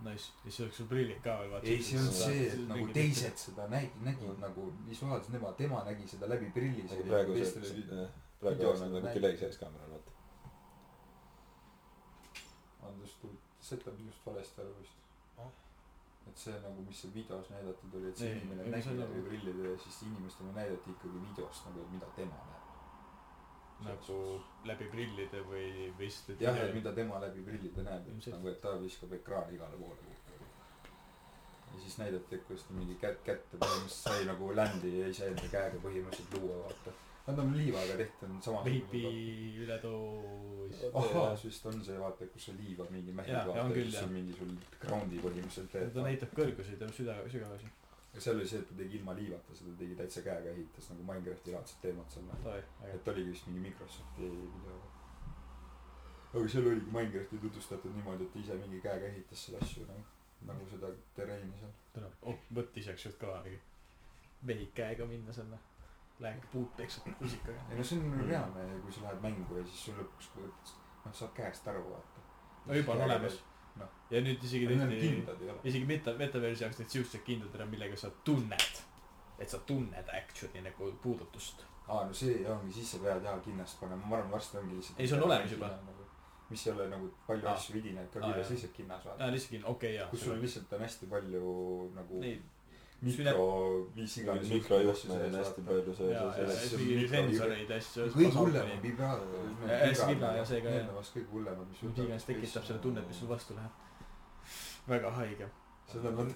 [0.00, 1.66] Nice, ja siis oleks sul prillid ka veel vaata.
[1.68, 6.08] ei, see on see, et nagu teised seda nägid, nägid nagu visuaalselt, nema, tema nägi
[6.08, 6.86] seda läbi prilli.
[6.88, 8.06] aga praegu see,
[8.40, 10.16] praegu on nagu nagu delay sees kaameral, vaata.
[12.88, 13.18] Andres,
[13.60, 15.00] setab just valesti aru vist
[16.30, 19.68] et see nagu, mis seal videos näidatud oli, et see inimene nägi läbi nagu- prillide
[19.70, 22.59] ja siis inimestele näidati ikkagi videost nagu, et mida tema näeb.
[23.84, 24.16] Nagu
[24.68, 26.40] läbi prillide või, või siis.
[26.42, 28.36] jah, et mida tema läbi prillide näeb, et Ilmselt.
[28.36, 30.16] nagu, et ta viskab ekraani igale poole.
[31.70, 35.52] ja siis näidati, et kuidas ta mingi kätt, kätte põhimõtteliselt sai nagu ländi ja iseenda
[35.52, 36.96] käega põhimõtteliselt luua, vaata.
[37.26, 38.62] Nad on liivaga tehtud, on sama.
[38.64, 39.02] veipi
[39.62, 40.80] üledoos.
[40.94, 44.02] ahhaas vist on see, vaata, kus sa liiva mingi mähid vaata jah.
[44.04, 45.92] on mingi sul ground'i põhimõtteliselt teed.
[45.94, 47.70] ta näitab kõrguseid ja süda, sügavusi.
[48.10, 51.04] Aga seal oli see, et ta tegi ilma liivata, seda tegi täitsa käega, ehitas nagu
[51.06, 52.62] Minecrafti laadset teemat seal.
[52.94, 54.78] et oligi vist mingi Microsofti video.
[56.32, 60.04] aga seal oligi Minecrafti tutvustatud niimoodi, et ise mingi käega ehitas selle asju nagu,
[60.50, 61.76] nagu seda terreeni seal.
[61.94, 63.60] täna, oh, võttis just kõva mingi.
[64.46, 65.58] vehik käega minna sinna.
[66.20, 67.62] Läheb puud peksab rusikaga.
[67.70, 70.34] ei no see on reaalne, kui sa lähed mängu ja siis sul lõpuks,
[71.04, 72.26] noh, saad käest aru, vaata.
[72.66, 73.38] no juba on olemas.
[73.80, 73.90] Noh.
[74.10, 75.10] ja nüüd isegi tehti,
[75.70, 78.82] isegi meta, metaversi jaoks tehti siuksed kindlad ära, millega sa tunned.
[79.38, 81.64] et sa tunned actually nagu puudutust.
[81.88, 85.00] aa, no see ongi, siis sa pead jaa kindlasti panema, ma arvan, varsti ongi lihtsalt.
[85.00, 85.72] Ei, see on olemas juba..
[86.50, 88.38] mis ei ole nagu palju asju vidinad ka jah.
[88.38, 89.24] lihtsalt kinnas vaata.
[89.24, 90.08] aa, lihtsalt, okei okay,, jaa.
[90.10, 91.44] kus sul lihtsalt on hästi palju
[91.94, 92.48] nagu Neid,
[93.02, 94.48] mikro, mis iganes.
[94.48, 98.08] mikrojuhtmeid on hästi palju sees jaa, mingi sensoreid, asju.
[98.16, 99.48] kõige hullemad vibraator.
[99.64, 100.92] Ja hästi vibra ja see ka, jah.
[100.92, 101.82] On kõige hullemad, mis.
[101.86, 103.88] mis iganes tekitab selle tunnet, mis sul vastu läheb.
[104.88, 105.50] väga haige.
[105.92, 106.34] seda on,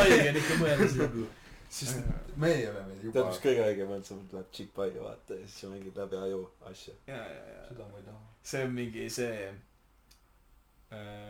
[0.00, 1.26] haige on ikka mõelda seda.
[1.72, 5.60] sest meie oleme tead, juba mis, kõige õigem on, tuleb chip aia vaata ja siis
[5.64, 6.96] sa mängid läbi aju asju.
[7.06, 7.62] ja, ja, ja.
[7.68, 8.24] seda ma ei taha.
[8.52, 9.52] see on mingi see,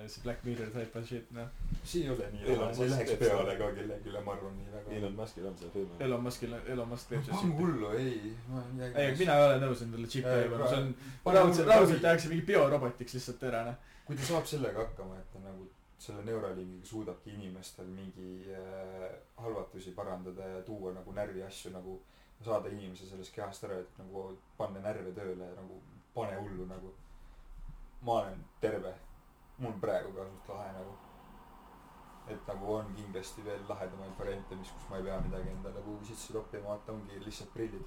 [0.09, 1.49] see Black Mirror type of shit, noh.
[1.85, 4.95] see ei ole nii Elon Musk läheks peale ka kellelegi, ma arvan nii väga.
[4.97, 5.93] Elon Muskil on see film.
[6.07, 7.59] Elon Muskil, Elon Musk teeb seda shit'i.
[7.61, 10.91] hullu, ei, ma ei ei, mina ei ole nõus endale džipi Ei, ajama, see on,
[11.37, 13.95] raudselt, raudselt tehakse mingi biorobotiks lihtsalt ära, noh.
[14.09, 15.69] kui ta saab sellega hakkama, et ta nagu
[16.03, 19.07] selle Neuralinkiga suudabki inimestel mingi äh,
[19.37, 22.01] halvatusi parandada ja tuua nagu närviasju nagu,
[22.43, 24.25] saada inimese sellest kehast ära, et nagu
[24.59, 25.79] panna närve tööle ja nagu
[26.15, 26.91] pane hullu nagu.
[28.03, 28.91] ma olen terve,
[29.59, 30.95] mul praegu ka suht lahe nagu.
[32.33, 36.05] et nagu on kindlasti veel lahedamaid variante, mis, kus ma ei pea midagi endale kuhugi
[36.05, 37.87] sisse toppima, vaata ongi lihtsalt prillid.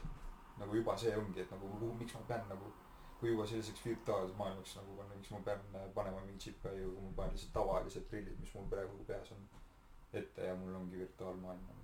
[0.58, 2.74] nagu juba see ongi, et nagu kuhu- miks ma pean nagu
[3.20, 6.92] kui juba selliseks virtuaalseks maailmaks nagu panna, miks ma pean äh, panema mingi džipi aiu,
[6.96, 9.48] kui ma panen lihtsalt tavalised prillid, mis mul praegu peas on
[10.14, 11.84] ette ja mul ongi virtuaalmaailm nagu.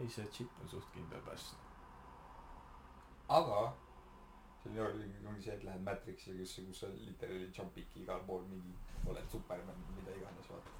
[0.00, 1.60] ei, see džip on suht kindel päästnud.
[3.38, 3.60] aga
[4.64, 8.72] see Neuralink ongi see, et lähed Matrixi, kus, kus sa literaali jump'idki igal pool mingi,
[9.06, 10.70] oled Superman, mida iganes, vaata.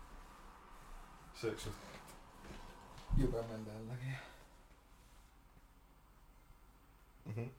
[1.35, 4.14] see oleks suht jube mõelda jällegi.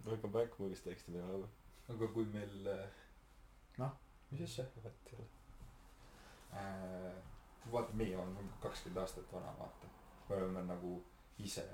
[0.08, 1.52] Welcome back, movies teksti teha või?
[1.94, 2.68] aga kui meil,
[3.78, 3.94] noh,
[4.32, 4.66] mis asja?
[4.82, 5.28] vaat jälle.
[6.58, 7.14] äh,
[7.72, 9.94] vaata, meie oleme kakskümmend aastat vana, vaata.
[10.30, 10.98] me oleme nagu
[11.38, 11.66] ise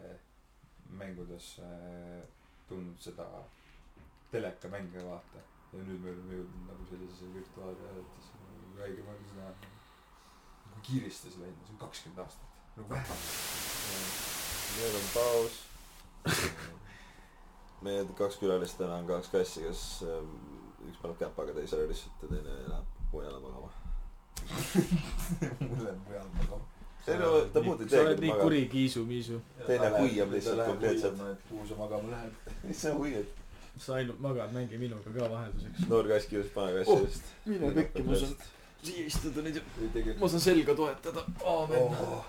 [0.99, 2.21] mängudes äh,
[2.67, 3.27] tundnud seda
[4.31, 5.43] telekamänge vaata.
[5.73, 9.51] ja nüüd me oleme jõudnud nagu sellisesse virtuaalreaalsusesse nagu haige mõelda seda
[10.71, 13.23] nagu kiiristas läinud, see on kakskümmend aastat, nagu vähemalt.
[14.77, 15.59] meil on paus.
[17.87, 20.35] meie kaks külalist täna on kaks kassi, kes ähm,
[20.89, 23.71] üks paneb käpaga teisele lihtsalt ja teine läheb mujale magama.
[25.69, 26.65] mul läheb mujal magama.
[27.05, 29.39] see ei ole, ta muud ei sa oled teegi nii kuri kiisu-miisu.
[29.67, 31.23] Teine huiab lihtsalt konkreetselt..
[31.49, 32.51] kuhu sa magama lähed?
[32.63, 33.40] mis sa huiad?
[33.77, 35.87] Sa ainult magad, mängi minuga ka vahelduseks.
[35.89, 37.23] noor kass kiusab vana kassi Oh, eest.
[37.45, 38.35] mine pekki, ma saan
[38.83, 41.25] siia istuda nüüd ja ma saan selga toetada.
[41.53, 42.25] aamen oh..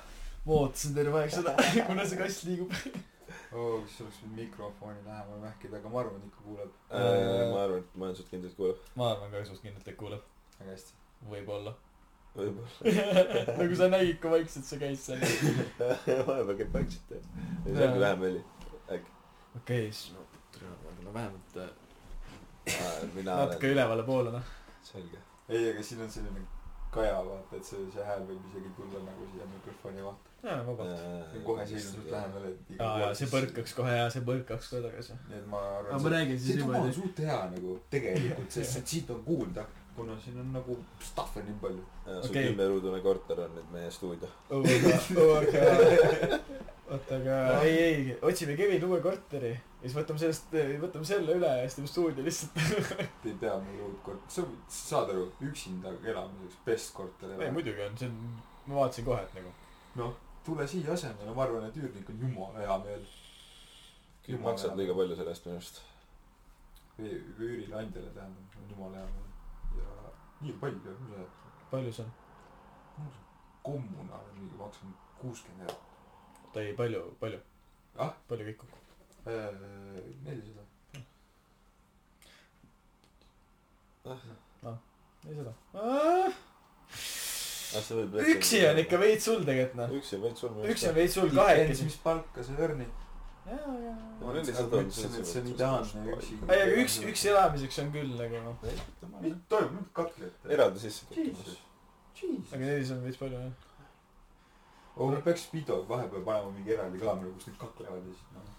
[0.47, 1.57] ma ootasin terve aeg seda,
[1.89, 2.75] kuna see kass liigub.
[3.57, 7.79] oh, kas oleks võinud mikrofoni lähemal mähkida, aga ma arvan, et ikka kuuleb ma arvan,
[7.81, 8.85] et majandused kindlasti kuuleb.
[9.01, 10.29] ma arvan ka suht kindlalt, et kuuleb.
[10.61, 10.99] väga hästi.
[11.33, 11.75] võib-olla.
[12.37, 12.93] võib-olla.
[13.61, 15.25] nagu sa nägid, kui vaikselt see käis seal.
[16.29, 17.33] vahepeal käib vaikselt jah.
[17.67, 18.45] ja see ongi vähem heli.
[18.99, 19.17] äkki.
[19.63, 20.29] okei, siis no,
[21.13, 21.69] no vähemalt äh,
[23.15, 23.73] mina natuke olen.
[23.73, 24.43] ülevale poole, noh.
[24.83, 25.19] selge.
[25.49, 26.41] ei, aga siin on selline
[26.93, 30.31] kaja, vaata, et see, see hääl võib isegi tulla nagu siia mikrofoni vaata.
[30.43, 30.99] jaa, vabalt.
[31.45, 32.59] kohe seisma suht lähemal, et.
[32.79, 33.31] aa, jaa, see.
[33.35, 35.13] põrkaks kohe ja see põrkaks ka tagasi.
[35.29, 36.03] nii et ma aga arvan.
[36.07, 36.99] ma räägin siis see tuba on niimoodi.
[37.01, 39.63] suht hea nagu tegelikult, sest et siit on kuulda,
[39.97, 40.73] kuna siin on nagu
[41.11, 41.85] stuff'i nii palju.
[42.09, 42.45] sul Okei.
[42.51, 44.29] kümneruudune korter on nüüd meie stuudio.
[46.93, 51.51] oota, aga ei, ei, otsime Kevin uue korteri ja siis võtame sellest, võtame selle üle
[51.59, 52.59] ja siis teeme stuudio lihtsalt.
[53.23, 54.45] Te ei pea mul uut korterit, sa
[54.77, 58.21] saad aru, üksinda elamiseks best korter ei, muidugi on, see on,
[58.69, 59.55] ma vaatasin kohe, et nagu.
[60.01, 60.15] noh,
[60.47, 63.07] tule siia asemele, ma arvan, et üürnik on jumala hea meel.
[64.47, 65.83] maksad liiga palju selle eest minu arust.
[66.99, 69.31] või või üürileandjale tähendab, on jumala hea meel.
[69.81, 70.13] ja
[70.43, 71.31] nii palju, mis see,
[71.71, 72.19] palju see on?
[73.63, 75.92] kommunaal mingi maksab kuuskümmend eurot.
[76.53, 77.39] Oota ei, palju, palju
[77.97, 78.13] Ah??
[78.29, 78.79] palju kõik kokku?
[80.27, 80.65] nelisada.
[85.23, 85.55] seda.
[85.79, 86.33] ah,
[87.73, 88.19] sa võid.
[88.35, 89.01] üksi on ikka.
[89.01, 89.95] veits sul tegelikult noh.
[89.97, 90.61] üksi on veits sul.
[90.75, 91.89] üksi on veits sul Depends, kahekesi.
[91.89, 92.93] mis palka sa earn'id.
[93.49, 96.41] jaa, jaa, Ma nelisada on selles see on ideaalne üksi.
[96.49, 98.57] ei, aga üks, üksi elamiseks on küll nagu noh.
[99.25, 100.53] mis toimub, nüüd kaklete.
[100.53, 101.09] eraldi sisse
[102.53, 103.72] aga nelis on veits palju jah.
[104.97, 108.53] oh, peaks video vahepeal panema mingi eraldi kaamera, kus nad kaklevad ja siis noh.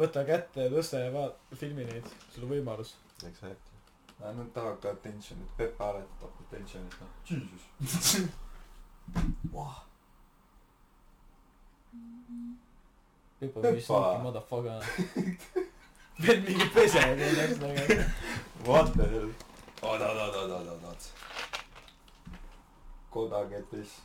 [0.00, 2.96] võta kätte ja tõsta ja vaat-, filmi neid, sul on võimalus.
[3.22, 3.72] Exactly.
[4.20, 7.10] Nad tahavad ka attention'it, Pepe alati tahab attention'it, noh.
[7.30, 8.30] Jesus.
[9.54, 9.82] Vah,
[13.44, 13.74] Pipo Pepa.
[13.74, 14.84] mis mingi motherfucker.
[16.24, 18.04] veel mingi pese veel nagu.
[18.64, 19.30] what the hell.
[19.82, 21.02] oot, oot, oot, oot, oot, oot, oot.
[23.10, 24.00] kodaketis.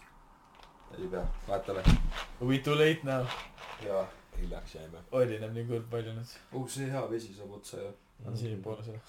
[0.98, 1.98] Ei pea, vaata või.
[2.42, 3.26] We too late now.
[3.86, 4.06] jaa.
[4.40, 5.02] hiljaks jäime.
[5.12, 6.32] olineb nii kurb palju nüüd.
[6.54, 7.92] oh, see hea vesi saab otsa ju.
[8.26, 9.00] on siiapoole seda.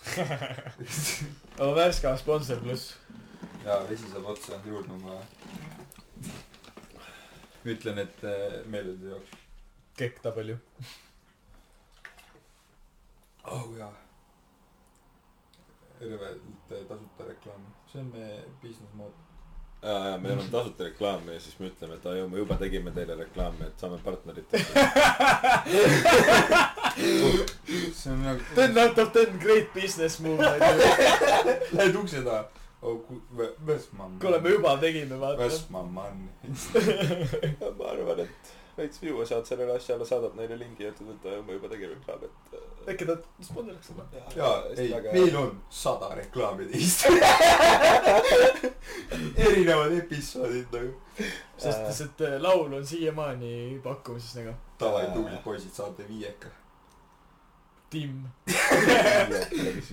[1.61, 2.97] aga Värska sponsor pluss.
[3.65, 5.23] jaa, vesi saab otsa, juurde on vaja.
[7.65, 9.39] ütlen, et äh, meeleldi jaoks.
[9.97, 10.59] Kekk W.
[13.55, 13.93] oh jaa.
[16.01, 19.30] rõvedalt tasuta reklaami, see on meie business mood.
[19.83, 22.57] ja, ja meil on tasuta reklaami ja siis me ütleme, et aa jõu, me juba
[22.61, 24.69] tegime teile reklaami, et saame partneriteks.
[28.01, 28.41] see on nagu.
[28.55, 30.51] ten out of ten great business move.
[31.73, 32.45] Lähed ukse taha.
[32.83, 33.01] oh,
[33.67, 34.19] Westman.
[34.21, 35.43] kuule, me juba tegime, vaata.
[35.43, 36.25] Westman man.
[37.79, 41.53] ma arvan, et veits viua saad sellele asjale, saadad neile lingi ja ütled, et me
[41.57, 42.35] juba tegime reklaami, et.
[42.93, 43.15] äkki ta
[43.45, 44.03] sponsoriks seda?
[44.37, 47.01] jaa, ei, meil on sada reklaami teist.
[49.49, 50.93] erinevad episoodid nagu.
[51.57, 53.53] sest, sest äh, laul on siiamaani
[53.85, 54.53] pakkumises nagu.
[54.81, 56.49] davai, tublid poisid, saate viieka.
[57.91, 58.15] Tim.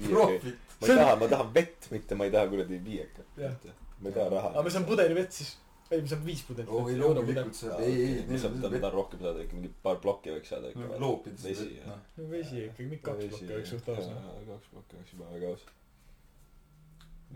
[0.09, 0.55] profit.
[0.81, 3.25] ma ei taha, ma tahan vett, mitte ma ei taha kuradi viiekat.
[3.37, 3.53] Jah.
[3.99, 4.49] ma ei taha raha.
[4.53, 5.51] aga me saame pudeli vett siis.
[5.91, 6.69] ei, me saame viis pudelit.
[6.69, 9.99] oo, ei loomulikult saab, ei, ei, ma saan, ma tahan rohkem saada ikka mingi paar
[10.03, 10.99] plokki võiks saada ikka.
[11.03, 11.95] loopida vesi seda, ja.
[11.95, 12.29] noh.
[12.33, 14.25] vesi ikkagi, mingi kaks plokki oleks suht aus noh.
[14.49, 15.63] kaks plokki oleks juba väga aus.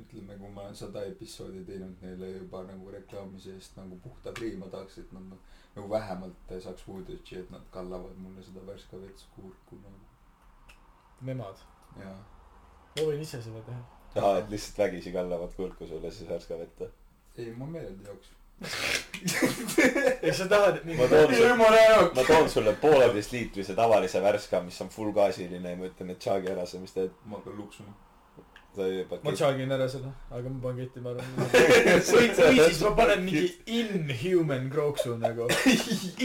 [0.02, 4.68] ütleme, kui ma olen sada episoodi teinud neile juba nagu reklaami eest nagu puhta priima
[4.76, 9.26] tahaks, et nad nagu, nagu vähemalt saaks footage'i, et nad kallavad mulle seda värska vett
[9.38, 10.84] kurku nagu.
[11.32, 11.66] nemad.
[12.04, 12.20] jaa.
[13.00, 13.88] ma võin ise seda teha.
[14.26, 16.92] aa, et lihtsalt vägisi kallavad kurku sulle siis värska vette.
[17.38, 18.36] ei, ma meeleldi jooks.
[20.28, 22.14] ja sa tahad, et ma toon sulle, jumala jaoks.
[22.16, 26.22] ma toon sulle pooleteist liitrise tavalise värska, mis on full gaasiline ja ma ütlen, et
[26.22, 27.14] tšaagi ära sa, mis teed?
[27.26, 27.94] ma pean luksuma.
[29.24, 31.34] ma tšaagin ära seda, aga ma panen ketti, ma arvan.
[32.14, 33.44] või, või siis ma panen mingi
[33.80, 35.50] inhuman krooksu nagu.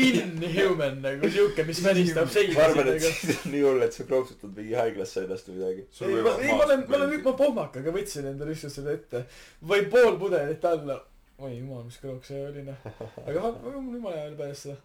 [0.05, 3.16] Inhuman nagu siuke, mis välistab seina ma arvan, et nagu.
[3.24, 5.89] siis on nii hull, et sa krooksutad mingi haiglasse ennast või midagi.
[6.05, 9.26] ei, ma, ei, ma olen, ma olen, ma pohmakaga võtsin endale lihtsalt seda ette.
[9.72, 11.01] või pool pudelit alla.
[11.39, 12.84] Oi jumal, mis krooks see oli noh.
[13.28, 14.76] aga on jumala hea pärast seda.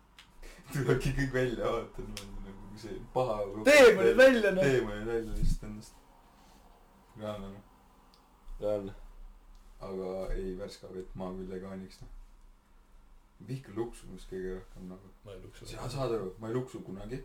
[0.74, 3.38] tulebki kõik välja vaata, nagu see paha.
[3.68, 4.66] tee mu nüüd välja noh.
[4.66, 6.02] tee mu nüüd välja lihtsalt endast.
[7.20, 7.62] reaalne noh.
[8.64, 8.96] reaalne.
[9.90, 12.18] aga ei, värska vett ma küll ei kaaniks noh.
[13.48, 15.14] vihkan luksumist kõige rohkem nagu.
[15.24, 17.22] ma ei luksu sa saad aru, ma ei luksu kunagi.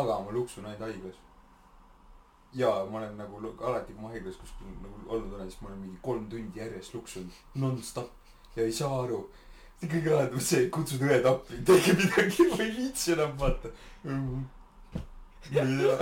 [0.00, 1.20] aga ma luksun ainult haiglas.
[2.62, 5.84] ja ma olen nagu alati, kui ma haiglas kuskil nagu olnud olen, siis ma olen
[5.84, 8.21] mingi kolm tundi järjest luksunud nonstop
[8.56, 9.22] ja ei saa aru.
[9.82, 13.72] kõige lahedam on see, et kutsud õed appi, tehke midagi, ma ei viitsi enam vaata.
[14.04, 14.14] ma
[15.52, 15.96] ei tea,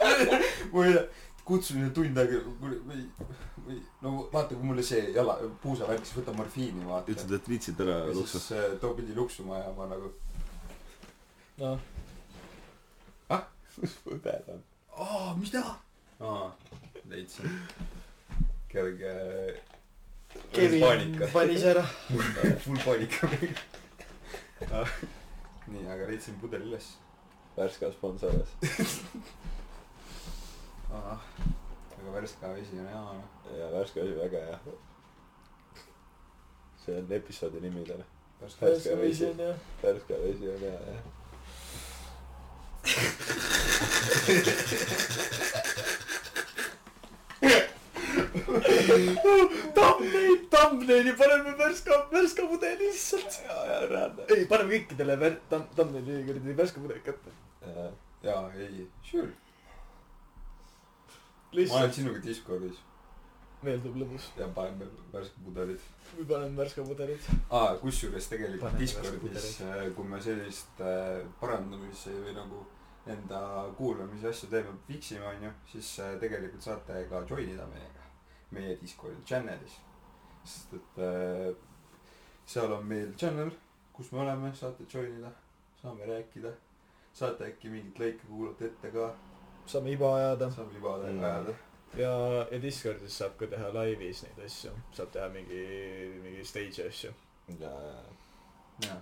[0.72, 1.06] ma ei tea,
[1.48, 6.34] kutsun ühe tund aega või, või no vaata, kui mulle see jala, puusavärk, siis võta
[6.36, 7.14] morfiini vaata.
[7.14, 8.52] ütled, et viitsid ära ja luksu siis.
[8.58, 10.12] äh, too pidi luksuma ja ma nagu
[11.60, 11.80] noh,
[14.10, 14.62] õbel on.
[14.96, 15.64] aa, mida?
[16.20, 16.46] aa,
[17.10, 17.58] leidsin.
[18.68, 19.14] kerge.
[20.52, 21.82] Kevin panis ära.
[22.64, 23.28] full paanika.
[25.66, 26.86] nii, aga leidsin pudeli üles.
[27.56, 28.48] värska sponsoris.
[30.90, 33.24] aga värska vesi on hea noh.
[33.58, 34.58] ja värske oli väga hea.
[36.84, 38.04] see on episoodi nimi täna.
[38.42, 39.24] värska Värske vesi.
[39.30, 39.56] on jah.
[39.82, 41.02] värske vesi on hea, jah.
[49.74, 53.40] Thumbnail, thumbnaili paneme värska, värska pudeli lihtsalt.
[53.48, 54.28] ja, ja reaalne.
[54.36, 57.34] ei, paneme kõikidele vär-, thumb-, thumbnaili kuradi värska pudeli kätte.
[58.22, 59.32] jaa, ei, sure.
[61.52, 62.86] ma olen sinuga Discordis
[63.64, 64.26] meeldib lõbus.
[64.38, 65.86] ja paneme värske pudelid.
[66.16, 67.30] või paneme värska pudelit.
[67.50, 69.48] aa, kusjuures tegelikult Paneme Discordis,
[69.96, 72.64] kui me sellist äh, parandamise või nagu
[73.10, 73.40] enda
[73.76, 77.99] kuulamise asju teeme, fiksime, onju, siis äh, tegelikult saate ka join ida meiega,
[78.52, 79.78] meie Discordi channel'is.
[80.44, 81.54] sest et äh,
[82.46, 83.50] seal on meil channel,
[83.92, 85.30] kus me oleme, saate join ida,
[85.82, 86.52] saame rääkida,
[87.12, 89.10] saate äkki mingit lõike kuulata ette ka,
[89.66, 91.24] saame iba ajada saame juba Mm.
[91.24, 91.54] ajada.
[91.96, 92.10] ja,
[92.52, 95.62] ja Discordis saab ka teha laivis neid asju, saab teha mingi,
[96.24, 97.12] mingi stage'i asju.
[97.60, 98.02] ja, ja,
[98.86, 99.00] jaa,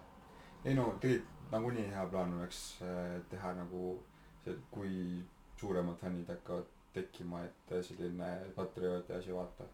[0.65, 3.99] ei no tegelikult nagunii hea plaan oleks äh, teha nagu
[4.45, 5.23] see, kui
[5.61, 9.65] suuremad fännid hakkavad tekkima, et äh, selline patriooti asi vaata.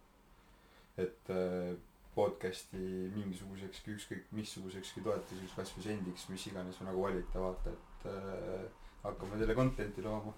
[0.98, 1.74] et äh,
[2.14, 8.68] podcast'i mingisugusekski, ükskõik missugusekski toetuseks, kasvõi sendiks, mis iganes nagu valite, vaata, et äh,
[9.02, 10.34] hakkame teile content'i looma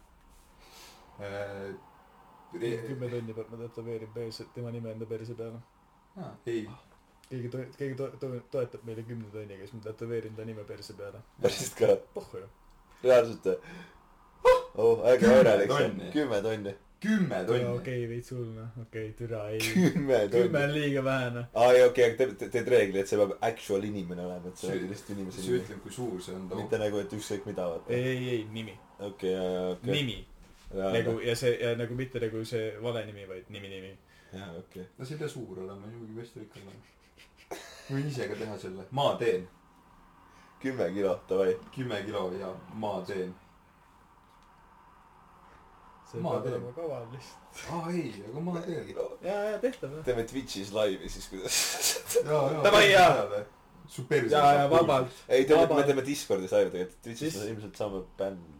[1.21, 1.75] äh,.
[2.53, 5.61] kümme tonni peab ma tätoveerin perse, tema nime enda perse peale.
[6.47, 6.65] ei,
[7.29, 10.97] keegi to-, keegi to-, to-, toetab meile kümne tonniga, siis ma tätoveerin ta nime perse
[10.97, 11.21] peale.
[11.43, 12.49] päriselt ka, pohhu ju.
[13.05, 13.77] reaalselt või?
[14.77, 16.75] oh, Kümme õnnelik see kümme tonni.
[17.01, 17.65] kümme tonni.
[17.77, 19.59] okei, veits hull noh, okei, türa ei.
[19.61, 20.63] kümme kümme tonni.
[20.65, 21.45] on liiga vähe noh.
[21.55, 24.57] aa, ei okei, aga te- te- teed reegli, et see peab actual inimene olema, et
[24.63, 25.65] see See- on lihtsalt inimese see nimi.
[25.65, 27.93] ütleb, kui suur see on mitte nagu, et ükskõik mida vaata.
[27.93, 28.75] ei, ei, ei, nimi.
[29.11, 29.93] okei, ja, ja, okei.
[29.93, 30.19] nimi.
[30.99, 33.93] nagu ja see ja nagu mitte nagu see vale nimi, vaid nimi, nimi.
[34.33, 34.87] jaa, okei.
[34.99, 37.61] no see ei pea suur olema, hästi rikkal olema.
[37.91, 39.45] võin ise ka teha selle, ma teen,
[40.63, 41.53] kümme kilo, davai.
[41.77, 43.35] kümme kilo ja ma teen.
[46.11, 47.63] See Ma peab olema kaval lihtsalt.
[47.75, 48.91] aa ei, aga ma teen.
[49.29, 50.05] ja, ja tehtav noh.
[50.07, 51.61] teeme Twitch'is laivi siis, kuidas.
[52.23, 52.65] jaa, jaa.
[52.67, 53.45] Davai, jaa..
[53.89, 54.35] su perse.
[54.35, 54.69] ja, ja.
[54.71, 55.25] vabalt.
[55.29, 58.56] ei, teeme, me teeme Discordis laivi tegelikult, Twitch'is ilmselt saame bänni.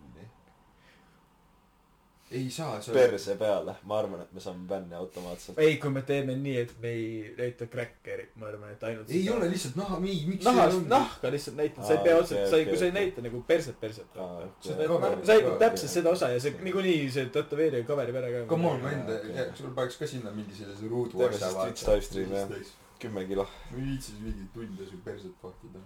[2.31, 5.59] Ei saa, see perse peale, ma arvan, et me saame bänni automaatselt.
[5.63, 9.29] ei, kui me teeme nii, et me ei näita cracker'it, ma arvan, et ainult ei
[9.31, 12.67] ole lihtsalt naha, ei, miks nahast, nahka lihtsalt näitad, sa ei pea otseselt, sa ei,
[12.67, 14.19] kui sa ei näita nagu perset, perset.
[14.19, 18.43] Aa, sa näitad täpselt seda osa ja see niikuinii see tätoveerija coverib ära ka.
[18.51, 21.39] Come on, ma enda Okei., sul paneks ka sinna mingi sellise ruudu jah.
[21.39, 22.59] jah.
[22.99, 23.47] kümme kilo.
[23.71, 25.85] ma ei viitsi siis mingi tunde su perset vahtida.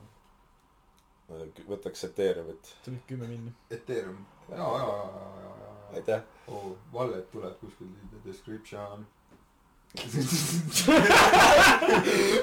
[1.69, 2.75] Võtaks Ethereumit.
[2.85, 3.53] tuli kümme minni.
[3.71, 5.79] Ethereum, jaa, jaa, jaa, jaa, jaa.
[6.01, 6.23] aitäh.
[6.49, 9.07] oo, Vallet tuleb kuskil in the description.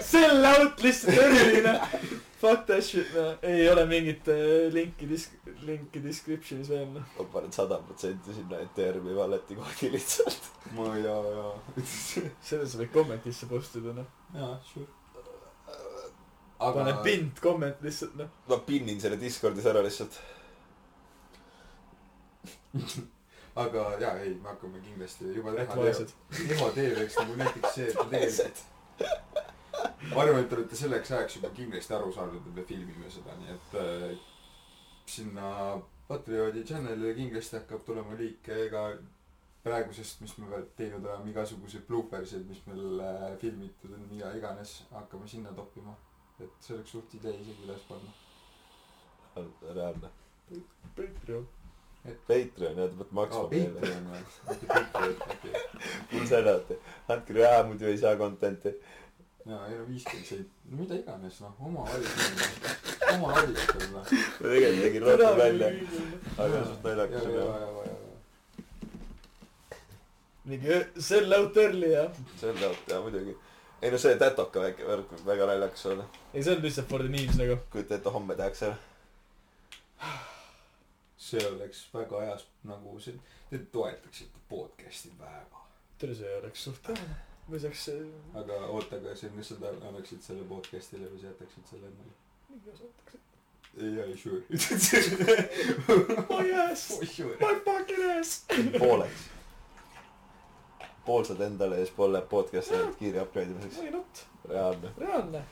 [0.02, 1.80] Sell out lihtsalt eriline.
[2.38, 3.38] Fuck that shit, noh.
[3.42, 7.06] ei ole mingit äh, linki disk-, linki description'is veel noh.
[7.18, 10.52] ma panen sada protsenti sinna NTR-i valletikoodi lihtsalt.
[10.78, 11.48] ma ja, ja.
[11.82, 14.06] selle sa võid comment'isse post ida noh.
[14.38, 14.86] jaa, sure.
[16.60, 18.32] Pane pind comment lihtsalt noh.
[18.50, 20.20] ma pinnin selle Discordis ära lihtsalt.
[23.64, 26.16] aga jaa, ei, me hakkame kindlasti juba teha vaesed.
[26.40, 28.66] Riho tee võiks nagu näiteks see, et ta tegelikult
[30.14, 33.36] ma arvan, et te olete selleks ajaks juba kindlasti aru saanud, et me filmime seda,
[33.42, 34.18] nii et äh,
[35.10, 35.52] sinna
[36.08, 38.84] Patrioodi channel'ile kindlasti hakkab tulema liike ka
[39.66, 44.80] praegusest, mis me veel teinud oleme, igasuguseid bloopersid, mis meil äh, filmitud on, mida iganes,
[44.94, 45.96] hakkame sinna toppima.
[46.44, 48.12] Et see oleks suht idee isegi üles panna.
[49.76, 50.10] reaalne.
[50.98, 51.48] Patreon.
[52.28, 53.80] Patreon, jah, ta peab maksma aa, meile.
[56.12, 56.80] Mul see näete,
[57.16, 58.74] andke raha, muidu ei saa content'i.
[59.48, 62.16] jaa, ei no viiskümmend senti, no mida iganes, noh, oma valik,
[63.14, 63.94] oma valik on noh.
[63.94, 65.70] ma tegelikult tegin rohkem välja,
[66.36, 67.88] aga suht ja, naljakas ja, oli
[70.48, 72.12] mingi sell out early jah.
[72.40, 73.34] selle jaoks, jaa muidugi.
[73.82, 76.06] Ei no see tätoka väike värk võib väga naljakas olla.
[76.34, 77.60] ei, see on lihtsalt for the memes nagu.
[77.74, 80.16] kujuta ette, homme tehakse ära.
[81.28, 83.20] see oleks väga heas nagu see,
[83.52, 85.64] te toetaksite podcast'i väga.
[86.02, 87.08] tere, see oleks suht hea.
[87.52, 88.10] või saaks see.
[88.42, 92.14] aga oota, aga see, kas sa annaksid selle podcast'ile või sa jätaksid selle endale?
[92.50, 93.24] mingi osa võtaks.
[93.78, 94.42] ei, ei, sure.
[96.34, 97.38] My ass, sure.
[97.44, 98.40] my fucking ass.
[98.80, 99.37] pooleks.
[101.08, 103.78] Pool saad endale ja siis pool läheb podcast'i kiire upgrade imiseks.
[103.80, 104.90] Why not, reaalne.
[104.98, 105.44] reaalne.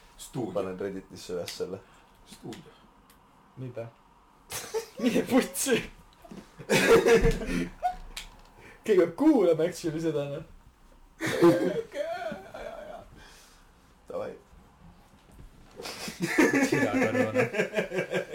[0.53, 1.79] panen Redditisse üles selle.
[2.27, 2.71] stuudio.
[3.57, 3.87] mida?
[4.99, 5.83] mine putsi.
[8.83, 10.43] keegi peab kuulama actually seda noh.
[14.09, 14.33] Davai.
[16.69, 17.49] sina karvane.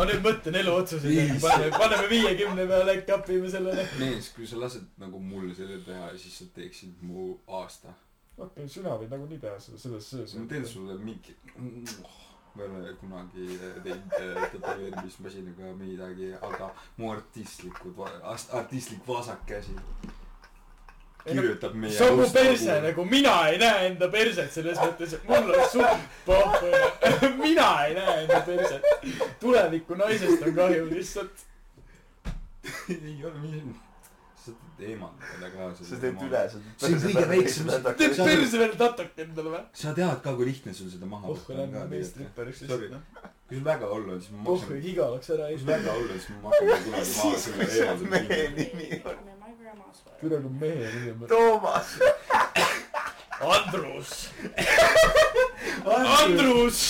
[0.00, 3.84] ma nüüd mõtlen eluotsuseid, paneme, paneme viiekümne peale, äkki apime sellele.
[4.00, 7.92] mees, kui sa lased nagu mul selle teha, siis sa teeksid mu aasta.
[8.40, 10.64] okei, sina võid nagunii teha seda, selles, selles ma teen.
[10.66, 13.50] sulle mingi, ma ei ole kunagi
[13.84, 18.00] teinud äh, tätoveerimismasinaga midagi, aga mu artistlikud,
[18.62, 19.76] artistlik vasakäsi
[21.24, 24.78] kirjutab meie see on mu tausta perse kuhu- nagu, mina ei näe enda perset selles
[24.80, 26.72] mõttes, et mul on suht pohhu.
[27.44, 28.82] mina ei näe enda perset.
[29.40, 31.46] tuleviku naisest on kahju lihtsalt.
[32.90, 33.62] ei ole, mis,
[34.44, 35.68] sa eemaldad teda ka.
[35.84, 39.62] sa teed üle, sa See on kõige väiksem- teed perse veel tatoke endale või?
[39.82, 42.88] sa tead ka, kui lihtne sul seda maha pohhu lähen meistrippariks Sorry.
[42.88, 43.30] lihtsalt noh.
[43.48, 45.76] kui sul väga olla on, siis ma pohhu maksan, iga oleks ära kui sul ei.
[45.76, 48.48] väga olla on, siis ma maksan ka kunagi maha selle eemaldamise.
[48.60, 49.18] nimi on
[49.70, 50.18] Wear.
[50.20, 51.28] küll aga mehe nimi on.
[51.28, 51.88] Toomas.
[53.40, 54.28] Andrus.
[55.86, 56.80] Andrus.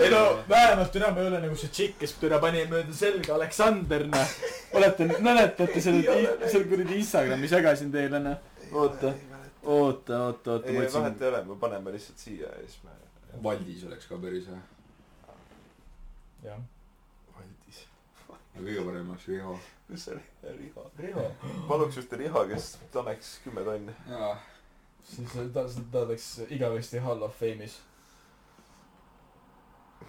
[0.00, 4.06] ei no vähemalt enam ei ole nagu see tšikk, kes türa pani mööda selga Aleksander,
[4.12, 4.36] noh.
[4.78, 8.38] olete, mäletate seda, seal kuradi Instagramis jagasin teile, noh.
[8.72, 9.12] oota,
[9.64, 12.94] oota, oota, oota, ei, ma vahet ei ole, me paneme lihtsalt siia ja siis me.
[13.44, 14.60] Valdis oleks ka päris hea.
[16.46, 16.62] jah.
[17.34, 17.82] Valdis.
[18.56, 19.58] kõige parem oleks Riho.
[19.88, 20.22] Kus see oli?
[20.58, 20.90] Riho.
[20.98, 21.24] Riho.
[21.68, 22.70] paluks ühte Riho, kes
[23.00, 23.94] annaks kümme tonni.
[24.10, 24.32] jaa,
[25.04, 27.78] siis ta, ta oleks igavesti Hall of Fame'is.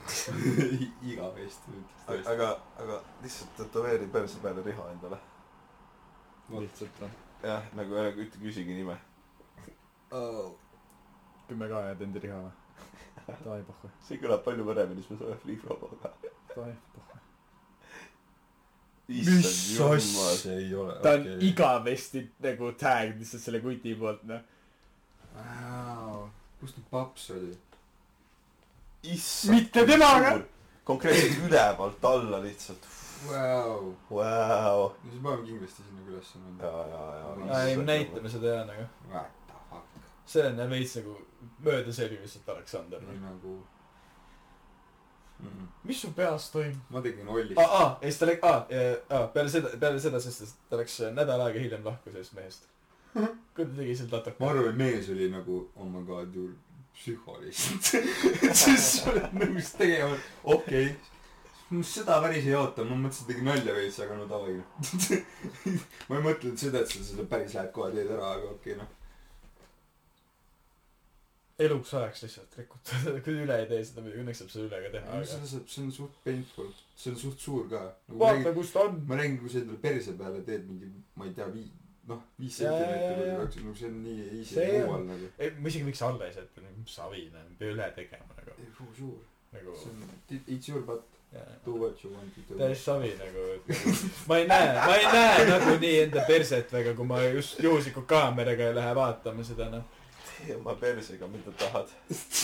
[1.12, 2.50] igavesti ütleks aga
[2.84, 5.20] aga, lihtsalt tätoveeri perse peale Riho endale.
[6.56, 7.18] lihtsalt noh.
[7.44, 8.98] jah, nagu ära ütle, küsigi nime.
[11.48, 12.56] kümme ka jääd enda Riho või?
[13.30, 16.14] Davai, pohhu, see kõlab palju paremini, siis me saame Free Promoga.
[16.52, 17.19] davai, pohhu.
[19.10, 20.94] Mis asja ei ole.
[21.04, 21.38] ta on okay..
[21.50, 24.46] igavesti nagu tag lihtsalt selle kuti poolt, noh.
[26.60, 27.52] kust need paps oli?
[29.04, 29.56] issand.
[29.56, 30.40] Mitte temaga!.
[30.84, 32.88] konkreetselt ülevalt alla lihtsalt.
[33.28, 33.96] Vau.
[34.10, 34.94] Vau.
[35.04, 37.54] no siis paneme kindlasti sinna ka ülesse ja, minna.
[37.54, 37.82] ja, ei, ja.
[37.84, 38.86] näitame seda ja nagu.
[39.12, 40.08] What the fuck.
[40.26, 41.18] see on jah veits nagu
[41.66, 43.04] mööda see oli lihtsalt Aleksander.
[43.26, 43.58] nagu
[45.40, 45.68] mm..
[45.90, 46.82] mis su peas toimub?
[46.90, 48.88] ma tegin Olli aa, aa, ja siis ta läks, aa,
[49.18, 52.68] aa, peale seda, peale seda, sest ta läks nädal aega hiljem lahku sellest mehest.
[53.56, 54.50] kui ta tegi selle ma tatoka.
[54.50, 56.50] arvan, et mees oli nagu, oh my god, ju
[57.00, 57.94] psühho lihtsalt.
[58.64, 61.84] siis sa oled nõus tegema, okei okay..
[61.88, 64.58] seda päris ei oota, ma mõtlesin, et tegin nalja veits, aga no davai
[66.10, 68.80] ma ei mõtelnud seda, et sa seda päris lähed kohe teed ära, aga okei okay,
[68.82, 68.96] noh.
[71.66, 74.94] Eluks ajaks lihtsalt rikutud, kui üle ei tee seda muidugi, õnneks saab seda üle ka
[74.96, 75.28] teha, aga.
[75.32, 77.84] see saab, see on suht painful, see on suht suur ka.
[78.24, 79.02] vaata, kus ta on.
[79.10, 80.90] ma räägin, kui sa endale perse peale teed mingi,
[81.20, 81.68] ma ei tea, vii-,
[82.14, 85.32] noh, viis sentimeetrit või kaks, no see on nii easy on- muual nagu.
[85.38, 88.58] ei, ma isegi võiks alla jätta, mis savi, noh, ei pea üle tegema nagu.
[88.58, 89.24] ei, for sure.
[89.54, 91.20] nagu see on it's your butt
[91.66, 93.92] do what you want to do täiesti savi nagu, et nagu
[94.30, 98.70] ma ei näe, ma ei näe nagunii enda perset väga, kui ma just juhuslikult kaameraga
[98.72, 99.84] ei lähe vaatama seda noh.
[100.30, 101.92] Tee oma persega, mida tahad.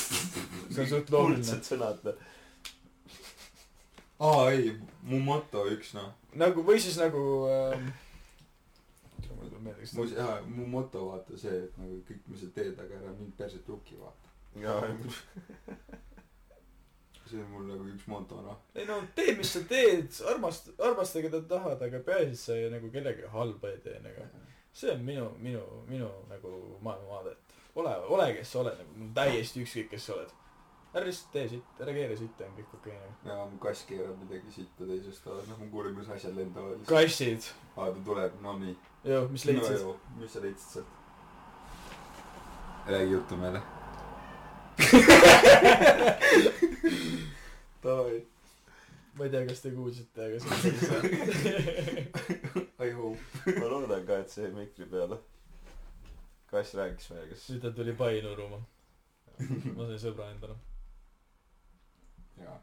[0.71, 1.43] see on suht loogiline.
[1.43, 2.15] kuldsed sõnad.
[4.25, 4.71] aa ei
[5.03, 7.21] mu moto üks noh nagu või siis nagu
[7.51, 7.89] ähm,.
[9.95, 13.35] mu jaa mu moto vaata see et nagu kõik mis sa teed aga ära mind
[13.37, 14.31] perset lukki vaata
[14.61, 14.87] jaa,
[17.25, 21.23] see on mul nagu üks moto noh ei no tee, mis sa teed, armasta, armasta,
[21.23, 24.27] keda tahad, aga peaasi, et sa ei, nagu kellelegi halba ei tee nagu.
[24.75, 26.51] see on minu, minu, minu nagu
[26.83, 27.44] maailmavaade, et
[27.75, 30.31] ole, ole, kes sa oled, nagu täiesti ükskõik, kes sa oled.
[30.95, 33.15] ära lihtsalt tee siit, ära keera sitta, on kõik okei okay, nagu.
[33.27, 37.41] ja mu kass keerab midagi sitta teisest toast noh ma kuulen kuidas asjad lendavad kassid,
[37.75, 38.75] aa ta tuleb no nii
[39.11, 39.79] joo, mis leidsid?
[39.83, 39.89] no,?
[40.21, 40.91] mis sa leidsid sealt
[42.93, 43.59] räägi juttu meile
[47.83, 48.19] davai
[49.15, 50.91] ma ei tea, kas te kuulsite, aga see on päris
[52.79, 53.19] I hope
[53.59, 55.17] ma loodan ka, et see jäi mikri peale.
[56.51, 58.61] Kass rääkis meiega, kas nüüd ta tuli pai nuruma.
[59.75, 60.55] ma sain sõbra endale.
[62.39, 62.59] ja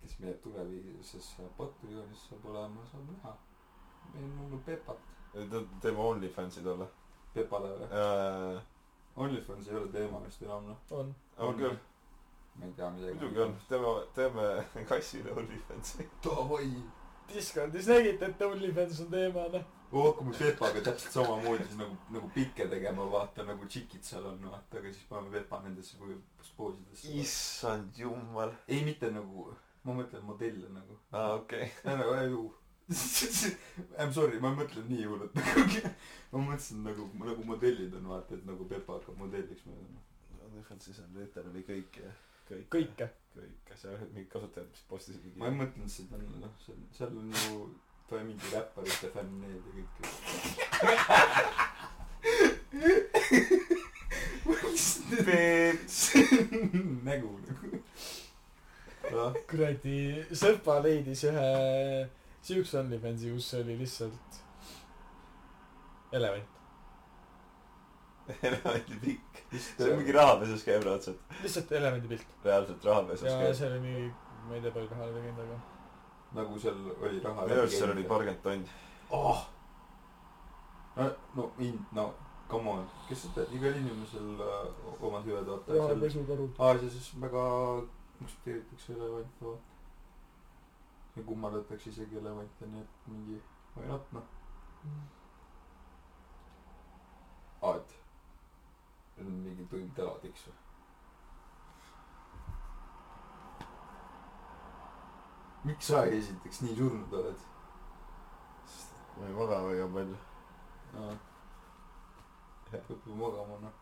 [0.00, 3.36] kes meie tulevises Patreonis saab olema saab näha
[4.14, 5.10] meil on olnud Pepat
[5.80, 6.86] teeme OnlyFansi talle.
[7.34, 8.62] Pepale või jaa,
[9.22, 11.12] OnlyFans ei ole teema vist enam noh on.
[11.38, 11.76] on küll,
[12.58, 16.08] ma ei tea midagi muidugi on, teeme, teeme kassile OnlyFansi.
[16.24, 16.72] davai
[17.30, 19.68] Discordis nägite, et OnlyFans on teema, noh.
[19.92, 24.46] Me hakkame Pepaga täpselt samamoodi siis nagu nagu pikke tegema vaata nagu tšikid seal on
[24.52, 25.98] vaata aga siis paneme Pepa nendesse
[26.56, 28.54] poosidesse issand jumal.
[28.68, 29.50] ei mitte nagu
[29.84, 31.70] ma mõtlen modelle nagu aa, okei.
[31.88, 32.48] ei nagu ei ju
[32.90, 35.66] I m sorry ma ei mõtlenud nii hullult nagu
[36.32, 40.08] ma mõtlesin nagu nagu modellid on vaata et nagu Pepa hakkab modelliks meile noh
[40.50, 42.10] OnlyFansis on literally kõik ja
[42.50, 42.66] kõik.
[42.74, 43.06] kõike.
[43.36, 47.20] kõik, seal olid mingid kasutajad, mis postisid mingi ma ei mõtelnud seda noh seal seal
[47.22, 47.60] on ju
[48.10, 49.94] ta mingi räpparite fännid ja kõik
[57.06, 57.70] nägu nagu
[59.14, 59.98] noh kuradi,
[60.42, 61.48] Sõpa leidis ühe
[62.42, 64.40] siukse OnlyFansi, kus oli lihtsalt
[66.18, 66.50] elevant.
[68.42, 69.42] elevandi pikk.
[69.54, 71.20] see on mingi rahapesus käib raudselt.
[71.42, 72.38] lihtsalt elevandi pilt.
[72.44, 73.58] reaalselt rahapesus ja käib.
[73.58, 74.08] seal oli mingi,
[74.46, 75.60] ma ei tea, palju raha oli läinud, aga
[76.34, 78.68] nagu seal oli raha minu arust seal oli paarkümmend tonni.
[79.10, 79.40] oh
[81.36, 82.14] no in- no
[82.50, 82.86] come on.
[83.08, 86.00] Kes seda igal inimesel äh, omad hüved vaata seal.
[86.68, 87.44] Aasias väga
[88.22, 89.68] aktsepteeritakse elevante vaata
[91.16, 93.38] ja kummardatakse isegi elevante nii et mingi
[93.76, 94.26] why not noh.
[97.62, 97.94] Aa et
[99.16, 100.44] need on mingi tuim telatiks
[105.64, 107.40] miks sa esiteks nii surnud oled
[109.16, 110.16] ma ei maga väga palju.
[111.00, 111.16] aa
[112.94, 113.74] õpi magama noh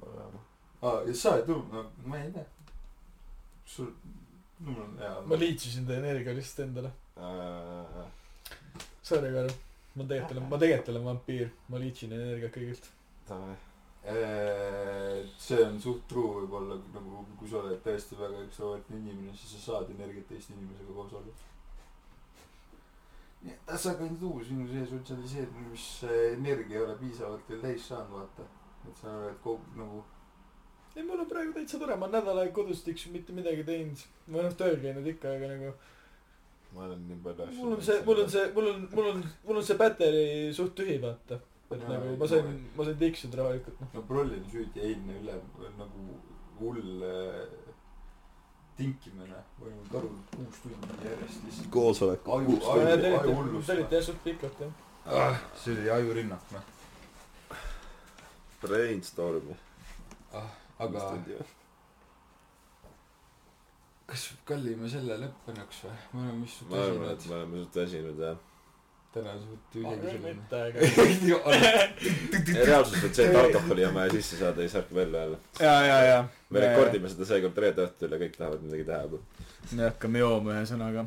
[0.00, 0.40] magama.
[0.82, 2.46] aa ja sa ei tulnud no ma ei tea
[3.74, 3.92] sul
[4.60, 6.90] no mul on hea ma liitsusin ta energia lihtsalt endale.
[9.02, 9.52] Sorry, Karu.
[9.96, 11.48] ma tegelikult olen, ma tegelikult olen vampiir.
[11.68, 12.86] ma liitsin energiat kõigilt.
[13.30, 13.69] Äh,
[14.00, 19.64] see on suht true võib-olla nagu kui sa oled tõesti väga ekstravertne inimene siis sa
[19.66, 21.34] saad energiat teiste inimesega koos olla
[23.42, 27.90] nii et tasakaalus tuu sinu see sotsialiseerimine mis äh, energia ei ole piisavalt veel täis
[27.92, 28.48] saanud vaata
[28.88, 30.02] et sa oled kogu nagu
[30.96, 34.00] ei, mul on praegu täitsa tore, ma olen nädal aega kodus tiksu mitte midagi teinud.
[34.26, 35.74] ma olen tööl käinud ikka, aga nagu
[36.74, 37.60] ma olen nii palju asju.
[37.60, 40.24] mul on see, mul on see, mul on, mul on, mul on see battery
[40.56, 41.40] suht tühi, vaata.
[41.70, 43.92] Et Jaa, nagu ei, ma sain ma-, sain tiksuda rahulikult, noh.
[43.94, 45.36] no prollil süüdi eilne üle
[45.78, 46.06] nagu
[46.60, 47.44] hull äh,
[48.80, 52.28] tinkimine või nagu karud kuus tundi järjest lihtsalt koosolek.
[52.36, 54.84] aju, Te aju, aju te hullust olite jah suht pikalt, jah.
[55.06, 55.40] ah,.
[55.62, 56.68] see oli ajurünnak noh
[58.60, 59.56] Brainstormi.
[60.36, 60.52] ah,.
[60.78, 61.06] aga
[64.10, 65.98] kas kallime selle lõppenuks või?
[66.12, 68.46] me oleme vist suht väsinud me oleme suht väsinud jah.
[69.14, 70.78] Täna suht küll tühjagi mitte, aga.
[72.66, 75.38] reaalsus on see, et alkoholi on vaja sisse saada ja siis hakkab jälle jälle.
[75.60, 76.24] ja, ja, ja.
[76.50, 79.08] me rekordime seda seekord reede õhtul ja kõik tahavad midagi teha
[79.72, 81.04] me hakkame jooma ühesõnaga.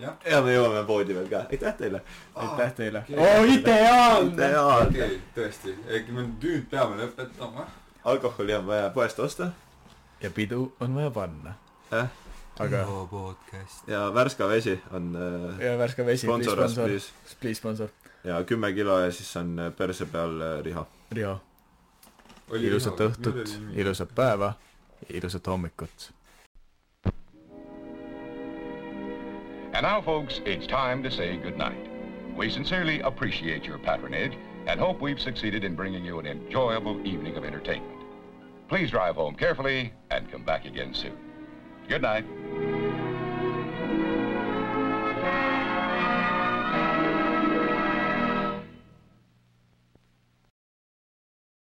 [0.00, 2.02] ja me jõuame poodi veel ka, aitäh teile.
[2.34, 3.04] aitäh teile.
[3.16, 4.34] oo, ideaalne.
[4.34, 4.88] ideaalne.
[4.88, 5.76] okei, tõesti,
[6.16, 7.68] nüüd peame lõpetama.
[8.04, 9.52] alkoholi on vaja poest osta
[10.24, 11.58] ja pidu on vaja panna.
[11.92, 12.23] eh?
[12.58, 13.88] aga, podcast.
[13.88, 17.12] ja Värska vesi on äh, ja värske vesi, please sponsor us sponsor, please.
[17.40, 17.88] please sponsor.
[18.24, 20.86] ja kümme kilo ja siis on äh, perse peal äh, riha.
[21.14, 21.38] Riho,
[22.52, 24.52] ilusat õhtut, ilusat päeva
[25.08, 26.10] ilusat hommikut
[29.74, 31.88] And now, folks, it's time to say goodnight.
[32.36, 34.38] We sincerely appreciate your patronage
[34.68, 38.04] and hope we've succeeded in bringing you an enjoyable evening of entertainment.
[38.68, 41.23] Please drive home carefully and come back again soon.
[41.88, 42.24] Good night.